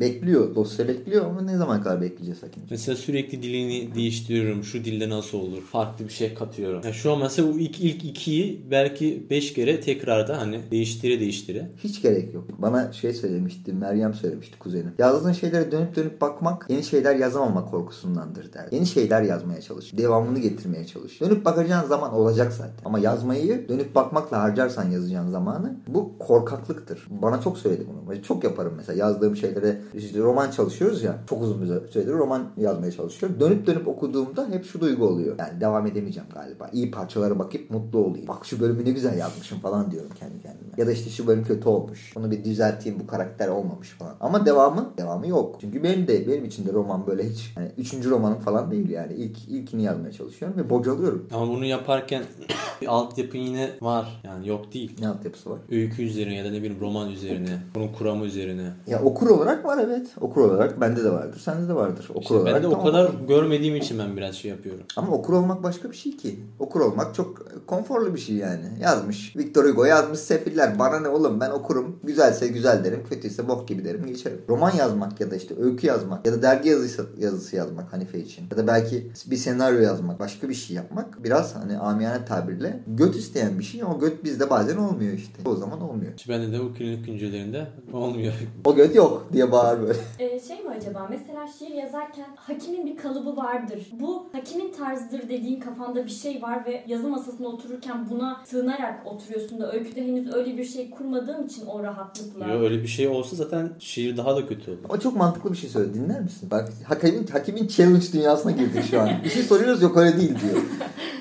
bekliyor. 0.00 0.54
Dosya 0.54 0.88
bekliyor 0.88 1.26
ama 1.26 1.42
ne 1.42 1.56
zaman 1.56 1.82
kadar 1.82 2.00
bekleyeceğiz 2.00 2.42
hakim? 2.42 2.62
Mesela 2.70 2.96
sürekli 2.96 3.42
dilini 3.42 3.94
değiştiriyorum. 3.94 4.64
Şu 4.64 4.84
dilde 4.84 5.08
nasıl 5.08 5.38
olur? 5.38 5.62
Farklı 5.62 6.04
bir 6.04 6.12
şey 6.12 6.34
katıyorum. 6.34 6.80
Yani 6.84 6.94
şu 6.94 7.12
an 7.12 7.18
mesela 7.18 7.54
bu 7.54 7.58
ilk, 7.58 7.80
ilk 7.80 8.04
ikiyi 8.04 8.66
belki 8.70 9.26
beş 9.30 9.54
kere 9.54 9.80
tekrarda 9.80 10.40
hani 10.40 10.60
değiştire 10.70 11.20
değiştire. 11.20 11.70
Hiç 11.84 12.02
gerek 12.02 12.34
yok. 12.34 12.44
Bana 12.58 12.92
şey 12.92 13.12
söylemişti, 13.12 13.72
Meryem 13.72 14.14
söylemişti 14.14 14.58
kuzenim. 14.58 14.92
Yazdığın 14.98 15.32
şeylere 15.32 15.72
dönüp 15.72 15.96
dönüp 15.96 16.20
bakmak 16.20 16.66
yeni 16.68 16.84
şeyler 16.84 17.16
yazamamak 17.16 17.70
korkusundandır 17.70 18.52
der. 18.52 18.68
Yeni 18.70 18.86
şeyler 18.86 19.22
yazmaya 19.22 19.60
çalış. 19.60 19.98
Devamını 19.98 20.38
getirmeye 20.38 20.86
çalış. 20.86 21.20
Dönüp 21.20 21.44
bakacağın 21.44 21.88
zaman 21.88 22.12
olacak 22.12 22.52
zaten. 22.52 22.74
Ama 22.84 22.98
yazmayı 22.98 23.68
dönüp 23.68 23.94
bakmakla 23.94 24.42
harcarsan 24.42 24.90
yazacağın 24.90 25.30
zamanı 25.30 25.76
bu 25.88 26.18
korkaklıktır. 26.18 27.06
Bana 27.10 27.40
çok 27.40 27.58
söyledi 27.58 27.86
bunu. 27.88 28.22
Çok 28.22 28.44
yaparım 28.44 28.74
mesela 28.76 29.06
yazdığım 29.06 29.36
şeylere 29.36 29.73
işte 29.94 30.18
roman 30.18 30.50
çalışıyoruz 30.50 31.02
ya. 31.02 31.18
Çok 31.28 31.42
uzun 31.42 31.62
bir 31.62 31.88
süredir 31.88 32.12
roman 32.12 32.50
yazmaya 32.56 32.92
çalışıyorum. 32.92 33.40
Dönüp 33.40 33.66
dönüp 33.66 33.88
okuduğumda 33.88 34.48
hep 34.50 34.64
şu 34.64 34.80
duygu 34.80 35.06
oluyor. 35.06 35.36
Yani 35.38 35.60
devam 35.60 35.86
edemeyeceğim 35.86 36.28
galiba. 36.34 36.70
İyi 36.72 36.90
parçalara 36.90 37.38
bakıp 37.38 37.70
mutlu 37.70 37.98
olayım. 37.98 38.28
Bak 38.28 38.46
şu 38.46 38.60
bölümü 38.60 38.84
ne 38.84 38.90
güzel 38.90 39.18
yazmışım 39.18 39.58
falan 39.58 39.90
diyorum 39.90 40.10
kendi 40.20 40.42
kendime. 40.42 40.72
Ya 40.76 40.86
da 40.86 40.92
işte 40.92 41.10
şu 41.10 41.26
bölüm 41.26 41.44
kötü 41.44 41.68
olmuş. 41.68 42.12
Bunu 42.16 42.30
bir 42.30 42.44
düzelteyim 42.44 43.00
bu 43.00 43.06
karakter 43.06 43.48
olmamış 43.48 43.88
falan. 43.88 44.14
Ama 44.20 44.46
devamı 44.46 44.90
devamı 44.98 45.26
yok. 45.26 45.56
Çünkü 45.60 45.82
benim 45.82 46.06
de 46.06 46.28
benim 46.28 46.44
için 46.44 46.66
de 46.66 46.72
roman 46.72 47.06
böyle 47.06 47.28
hiç 47.30 47.52
hani 47.54 47.68
üçüncü 47.78 48.10
romanım 48.10 48.38
falan 48.38 48.70
değil 48.70 48.90
yani. 48.90 49.12
İlk 49.12 49.48
ilkini 49.48 49.82
yazmaya 49.82 50.12
çalışıyorum 50.12 50.58
ve 50.58 50.70
bocalıyorum. 50.70 51.28
Ama 51.32 51.48
bunu 51.48 51.64
yaparken 51.64 52.22
bir 52.82 52.86
altyapı 52.86 53.36
yine 53.36 53.70
var. 53.80 54.20
Yani 54.24 54.48
yok 54.48 54.74
değil. 54.74 54.96
Ne 55.00 55.08
altyapısı 55.08 55.50
var? 55.50 55.58
Öykü 55.70 56.02
üzerine 56.02 56.34
ya 56.34 56.44
da 56.44 56.50
ne 56.50 56.58
bileyim 56.58 56.80
roman 56.80 57.10
üzerine. 57.10 57.62
Bunun 57.74 57.88
kuramı 57.88 58.24
üzerine. 58.24 58.72
Ya 58.86 59.02
okur 59.02 59.30
olarak 59.30 59.63
var 59.64 59.78
evet. 59.84 60.06
Okur 60.20 60.40
olarak 60.40 60.80
bende 60.80 61.04
de 61.04 61.10
vardır. 61.10 61.40
Sende 61.40 61.68
de 61.68 61.74
vardır. 61.74 62.06
Okur 62.10 62.22
İşte 62.22 62.34
olarak 62.34 62.54
ben 62.54 62.62
de 62.62 62.66
o 62.66 62.84
kadar 62.84 63.10
görmediğim 63.28 63.76
için 63.76 63.98
ben 63.98 64.16
biraz 64.16 64.34
şey 64.34 64.50
yapıyorum. 64.50 64.82
Ama 64.96 65.12
okur 65.12 65.32
olmak 65.32 65.62
başka 65.62 65.90
bir 65.90 65.96
şey 65.96 66.16
ki. 66.16 66.40
Okur 66.58 66.80
olmak 66.80 67.14
çok 67.14 67.46
konforlu 67.66 68.14
bir 68.14 68.20
şey 68.20 68.36
yani. 68.36 68.66
Yazmış. 68.80 69.36
Victor 69.36 69.64
Hugo 69.64 69.84
yazmış 69.84 70.18
sefiller. 70.18 70.78
Bana 70.78 71.00
ne 71.00 71.08
oğlum 71.08 71.40
ben 71.40 71.50
okurum. 71.50 71.98
Güzelse 72.04 72.48
güzel 72.48 72.84
derim. 72.84 73.00
Kötüyse 73.10 73.48
bok 73.48 73.68
gibi 73.68 73.84
derim 73.84 74.06
geçerim. 74.06 74.40
Roman 74.48 74.70
yazmak 74.70 75.20
ya 75.20 75.30
da 75.30 75.36
işte 75.36 75.54
öykü 75.60 75.86
yazmak 75.86 76.26
ya 76.26 76.32
da 76.32 76.42
dergi 76.42 76.68
yazısı, 76.68 77.06
yazısı 77.18 77.56
yazmak 77.56 77.92
Hanife 77.92 78.18
için. 78.18 78.46
Ya 78.50 78.56
da 78.56 78.66
belki 78.66 79.10
bir 79.26 79.36
senaryo 79.36 79.80
yazmak. 79.80 80.20
Başka 80.20 80.48
bir 80.48 80.54
şey 80.54 80.76
yapmak. 80.76 81.24
Biraz 81.24 81.56
hani 81.56 81.78
amiyane 81.78 82.24
tabirle 82.24 82.80
göt 82.86 83.16
isteyen 83.16 83.58
bir 83.58 83.64
şey 83.64 83.82
ama 83.82 83.94
göt 83.94 84.24
bizde 84.24 84.50
bazen 84.50 84.76
olmuyor 84.76 85.12
işte. 85.12 85.34
O 85.44 85.54
zaman 85.56 85.80
olmuyor. 85.80 86.12
Bende 86.28 86.52
de 86.52 86.60
bu 86.60 86.74
klinik 86.74 87.06
güncelerinde 87.06 87.66
olmuyor. 87.92 88.32
O 88.64 88.74
göt 88.74 88.94
yok 88.94 89.26
diye 89.32 89.52
bağır 89.54 89.80
böyle. 89.82 89.98
Ee, 90.18 90.40
şey 90.40 90.60
mi 90.64 90.70
acaba 90.80 91.06
mesela 91.10 91.46
şiir 91.58 91.74
yazarken 91.74 92.26
hakimin 92.36 92.86
bir 92.86 92.96
kalıbı 92.96 93.36
vardır. 93.36 93.90
Bu 94.00 94.26
hakimin 94.32 94.72
tarzıdır 94.72 95.22
dediğin 95.22 95.60
kafanda 95.60 96.04
bir 96.04 96.10
şey 96.10 96.42
var 96.42 96.66
ve 96.66 96.84
yazı 96.88 97.08
masasına 97.08 97.46
otururken 97.48 98.10
buna 98.10 98.40
sığınarak 98.44 99.06
oturuyorsun 99.06 99.60
da 99.60 99.72
öyküde 99.72 100.02
henüz 100.06 100.34
öyle 100.34 100.56
bir 100.58 100.64
şey 100.64 100.90
kurmadığım 100.90 101.46
için 101.46 101.66
o 101.66 101.82
rahatlıkla. 101.82 102.46
Yo, 102.46 102.60
öyle 102.60 102.82
bir 102.82 102.88
şey 102.88 103.08
olsa 103.08 103.36
zaten 103.36 103.70
şiir 103.78 104.16
daha 104.16 104.36
da 104.36 104.46
kötü 104.46 104.70
olur. 104.70 104.78
Ama 104.88 105.00
çok 105.00 105.16
mantıklı 105.16 105.52
bir 105.52 105.56
şey 105.56 105.70
söyledi. 105.70 105.94
Dinler 105.94 106.20
misin? 106.20 106.48
Bak 106.50 106.68
hakimin, 106.84 107.26
hakimin 107.26 107.66
challenge 107.68 108.06
dünyasına 108.12 108.52
girdik 108.52 108.84
şu 108.90 109.00
an. 109.00 109.10
Bir 109.24 109.30
şey 109.30 109.42
soruyoruz 109.42 109.82
yok 109.82 109.96
öyle 109.96 110.16
değil 110.16 110.30
diyor. 110.40 110.62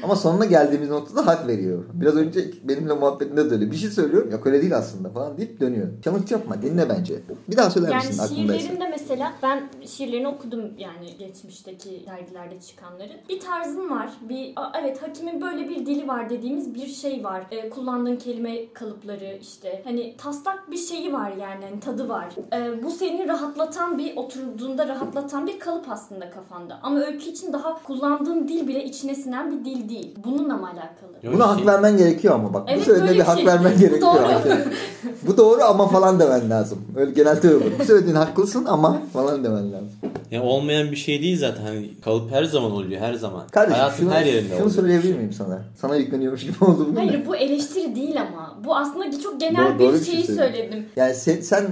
Ama 0.03 0.15
sonuna 0.15 0.45
geldiğimiz 0.45 0.89
noktada 0.89 1.27
hak 1.27 1.47
veriyor. 1.47 1.83
Biraz 1.93 2.15
önce 2.15 2.51
benimle 2.63 2.93
muhabbetinde 2.93 3.49
de 3.49 3.53
öyle. 3.53 3.71
Bir 3.71 3.75
şey 3.75 3.89
söylüyorum 3.89 4.31
yok 4.31 4.47
öyle 4.47 4.61
değil 4.61 4.77
aslında 4.77 5.09
falan 5.09 5.37
deyip 5.37 5.59
dönüyor. 5.59 5.87
Challenge 6.03 6.25
yapma 6.35 6.61
dinle 6.61 6.89
bence. 6.89 7.13
Bir 7.49 7.57
daha 7.57 7.69
söyler 7.69 7.89
Yani 7.89 8.07
misin 8.07 8.22
aklındaysa? 8.25 8.59
şiirlerimde 8.59 8.87
mesela 8.89 9.33
ben 9.43 9.63
şiirlerini 9.87 10.27
okudum 10.27 10.61
yani 10.77 11.17
geçmişteki 11.19 12.05
dergilerde 12.07 12.59
çıkanları. 12.59 13.11
Bir 13.29 13.39
tarzım 13.39 13.91
var. 13.91 14.09
Bir 14.29 14.53
"Aa, 14.55 14.71
evet 14.81 15.01
hakimin 15.01 15.41
böyle 15.41 15.69
bir 15.69 15.85
dili 15.85 16.07
var 16.07 16.29
dediğimiz 16.29 16.73
bir 16.75 16.87
şey 16.87 17.23
var. 17.23 17.43
Ee, 17.51 17.69
kullandığın 17.69 18.15
kelime 18.15 18.73
kalıpları 18.73 19.37
işte 19.41 19.81
hani 19.85 20.15
taslak 20.17 20.71
bir 20.71 20.77
şeyi 20.77 21.13
var 21.13 21.31
yani 21.31 21.65
hani 21.69 21.79
tadı 21.79 22.09
var. 22.09 22.25
Ee, 22.53 22.83
bu 22.83 22.91
seni 22.91 23.27
rahatlatan 23.27 23.97
bir 23.97 24.17
oturduğunda 24.17 24.87
rahatlatan 24.87 25.47
bir 25.47 25.59
kalıp 25.59 25.85
aslında 25.89 26.29
kafanda. 26.31 26.79
Ama 26.83 26.99
öykü 26.99 27.29
için 27.29 27.53
daha 27.53 27.83
kullandığın 27.83 28.47
dil 28.47 28.67
bile 28.67 28.83
içine 28.83 29.15
sinen 29.15 29.51
bir 29.51 29.65
dil 29.65 29.89
değil. 29.89 30.15
Bununla 30.25 30.57
mı 30.57 30.65
alakalı? 30.67 31.13
Yo, 31.23 31.33
Buna 31.33 31.45
şey- 31.45 31.53
hak 31.55 31.65
vermen 31.65 31.97
gerekiyor 31.97 32.35
ama 32.35 32.53
bak. 32.53 32.63
Evet, 32.67 32.81
bu 32.81 32.85
söylediğine 32.85 33.13
bir 33.13 33.19
bir 33.19 33.23
hak 33.23 33.37
şey. 33.37 33.47
vermen 33.47 33.73
Bu 33.75 33.79
gerekiyor. 33.79 34.01
doğru. 34.01 34.23
hakikaten. 34.33 34.73
bu 35.27 35.37
doğru 35.37 35.63
ama 35.63 35.87
falan 35.87 36.19
demen 36.19 36.49
lazım. 36.49 36.81
Öyle 36.95 37.11
genelde 37.11 37.47
öyle 37.47 37.57
olur. 37.65 37.73
Bu 37.79 37.83
söylediğin 37.85 38.12
haklısın 38.15 38.65
ama 38.65 39.01
falan 39.13 39.43
demen 39.43 39.71
lazım. 39.71 39.89
Ya 40.33 40.43
olmayan 40.43 40.91
bir 40.91 40.95
şey 40.95 41.21
değil 41.21 41.39
zaten. 41.39 41.63
Hani 41.63 41.89
kalıp 42.01 42.31
her 42.31 42.43
zaman 42.43 42.71
oluyor 42.71 43.01
her 43.01 43.13
zaman. 43.13 43.47
Kardeşim 43.47 43.79
Hayatın 43.79 43.97
şunu, 44.03 44.11
her 44.13 44.25
yerinde 44.25 44.47
şunu 44.49 44.55
oluyor. 44.57 44.69
söyleyebilir 44.71 45.15
miyim 45.15 45.33
sana? 45.33 45.61
Sana 45.75 45.95
yükleniyormuş 45.95 46.41
gibi 46.43 46.63
oldu 46.63 46.79
bugün 46.79 46.95
de. 46.95 46.99
Hayır 46.99 47.25
bu 47.25 47.35
eleştiri 47.35 47.95
değil 47.95 48.21
ama. 48.21 48.57
Bu 48.65 48.75
aslında 48.75 49.19
çok 49.19 49.39
genel 49.39 49.65
Doğru- 49.65 49.79
bir 49.79 49.85
doğru 49.85 49.93
bir 49.93 50.03
şey 50.03 50.13
şeyi 50.13 50.25
söyledin. 50.25 50.53
söyledim. 50.55 50.85
Yani 50.95 51.13
sen, 51.13 51.41
sen 51.41 51.65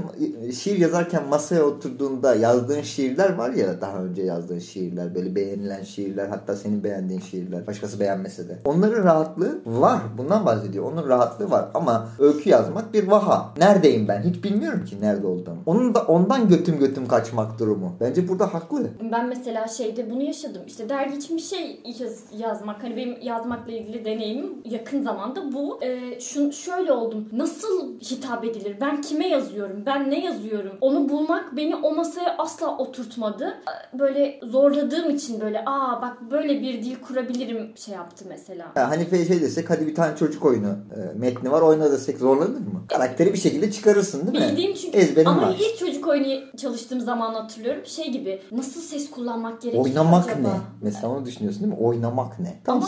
şiir 0.60 0.78
yazarken 0.78 1.28
masaya 1.30 1.64
oturduğunda 1.64 2.36
yazdığın 2.36 2.82
şiirler 2.82 3.34
var 3.34 3.50
ya 3.50 3.82
daha 3.82 3.98
önce 3.98 4.22
yazdığın 4.24 4.60
şiirler 4.60 5.16
böyle 5.16 5.36
beğenilen 5.36 5.84
şiirler 5.84 6.28
hatta 6.28 6.56
senin 6.56 6.84
beğendiğin 6.84 7.22
şiirler 7.22 7.68
başkası 7.68 8.00
beğenmese 8.00 8.50
de. 8.50 8.60
Onların 8.66 9.04
rahatlığı 9.04 9.60
var. 9.66 10.00
Bundan 10.18 10.46
bahsediyor. 10.46 10.92
Onun 10.92 11.08
rahatlığı 11.10 11.52
var 11.52 11.66
ama 11.74 12.08
öykü 12.20 12.50
yazmak 12.50 12.94
bir 12.94 13.08
vaha. 13.08 13.54
Neredeyim 13.58 14.08
ben? 14.08 14.22
Hiç 14.24 14.44
bilmiyorum 14.44 14.86
ki 14.86 15.02
nerede 15.02 15.28
olduğumu. 15.28 15.58
Onun 15.66 15.96
da 15.96 16.02
ondan 16.02 16.48
götüm 16.50 16.80
götüm 16.80 17.08
kaçmak 17.08 17.60
durumu. 17.60 17.96
Bence 18.02 18.28
burada 18.28 18.51
haklı. 18.54 18.90
Ben 19.12 19.28
mesela 19.28 19.68
şeyde 19.68 20.12
bunu 20.12 20.24
yaşadım. 20.24 20.62
İşte 20.68 20.90
dergi 20.90 21.18
için 21.18 21.38
bir 21.38 21.42
şey 21.42 21.82
yaz- 22.00 22.24
yazmak. 22.38 22.84
Hani 22.84 22.96
benim 22.98 23.18
yazmakla 23.22 23.72
ilgili 23.72 24.06
deneyimim 24.06 24.54
yakın 24.66 25.04
zamanda 25.04 25.54
bu. 25.54 25.80
Ee, 25.84 26.20
şun, 26.20 26.52
şöyle 26.52 26.92
oldum. 26.92 27.30
Nasıl 27.32 28.00
hitap 28.00 28.46
edilir? 28.46 28.76
Ben 28.82 29.02
kime 29.02 29.28
yazıyorum? 29.28 29.84
Ben 29.86 30.10
ne 30.12 30.26
yazıyorum? 30.26 30.72
Onu 30.82 31.10
bulmak 31.10 31.58
beni 31.58 31.76
o 31.76 31.96
masaya 31.96 32.36
asla 32.38 32.78
oturtmadı. 32.78 33.46
Ee, 33.46 34.00
Böyle 34.00 34.40
zorladığım 34.44 35.10
için 35.10 35.42
böyle 35.42 35.64
aa 35.66 36.02
bak 36.02 36.18
böyle 36.32 36.62
bir 36.62 36.84
dil 36.84 36.96
kurabilirim 36.96 37.72
şey 37.76 37.94
yaptı 37.96 38.26
mesela. 38.30 38.66
Ya 38.76 38.90
Hanife 38.90 39.26
şey 39.26 39.42
desek 39.42 39.70
hadi 39.70 39.88
bir 39.88 39.96
tane 39.96 40.16
çocuk 40.16 40.46
oyunu 40.46 40.68
e, 40.70 41.18
metni 41.20 41.52
var 41.52 41.62
oyna 41.62 41.92
desek 41.92 42.18
zorlanır 42.18 42.50
mı? 42.60 42.84
Karakteri 42.88 43.34
bir 43.34 43.38
şekilde 43.38 43.72
çıkarırsın 43.72 44.28
değil 44.34 44.46
mi? 44.46 44.52
Bildiğim 44.52 44.74
çünkü 44.74 44.98
Ezberim 44.98 45.28
ama 45.28 45.42
var. 45.42 45.56
ilk 45.60 45.78
çocuk 45.80 46.08
oyunu 46.08 46.58
çalıştığım 46.58 47.00
zaman 47.00 47.34
hatırlıyorum 47.34 47.86
şey 47.86 48.12
gibi 48.12 48.41
nasıl 48.52 48.82
ses 48.82 49.12
kullanmak 49.12 49.62
gerekiyor 49.62 49.86
Oynamak 49.86 50.30
acaba? 50.30 50.48
ne? 50.48 50.54
Mesela 50.82 51.10
onu 51.10 51.26
düşünüyorsun 51.26 51.64
değil 51.64 51.74
mi? 51.74 51.80
Oynamak 51.80 52.40
ne? 52.40 52.62
Tam 52.66 52.82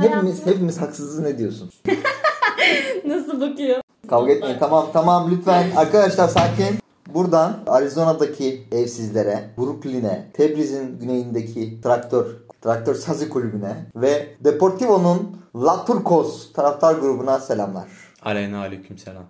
hepimiz 0.00 0.46
hepimiz 0.46 0.80
haksızız 0.80 1.18
ne 1.18 1.38
diyorsun? 1.38 1.70
Nasıl 3.06 3.40
bakıyor? 3.40 3.80
Kavga 4.08 4.32
etmeyin. 4.32 4.58
Tamam 4.58 4.86
tamam 4.92 5.30
lütfen. 5.30 5.70
Arkadaşlar 5.76 6.28
sakin. 6.28 6.78
Buradan 7.14 7.60
Arizona'daki 7.66 8.68
evsizlere, 8.72 9.50
Brooklyn'e, 9.58 10.30
Tebriz'in 10.34 10.98
güneyindeki 10.98 11.80
traktör, 11.80 12.26
traktör 12.62 12.94
sazı 12.94 13.28
kulübüne 13.28 13.86
ve 13.96 14.36
Deportivo'nun 14.44 15.36
La 15.56 15.84
Turcos 15.84 16.52
taraftar 16.52 16.94
grubuna 16.94 17.38
selamlar. 17.40 17.88
Aleyna 18.22 18.58
aleyküm 18.60 18.98
selam. 18.98 19.24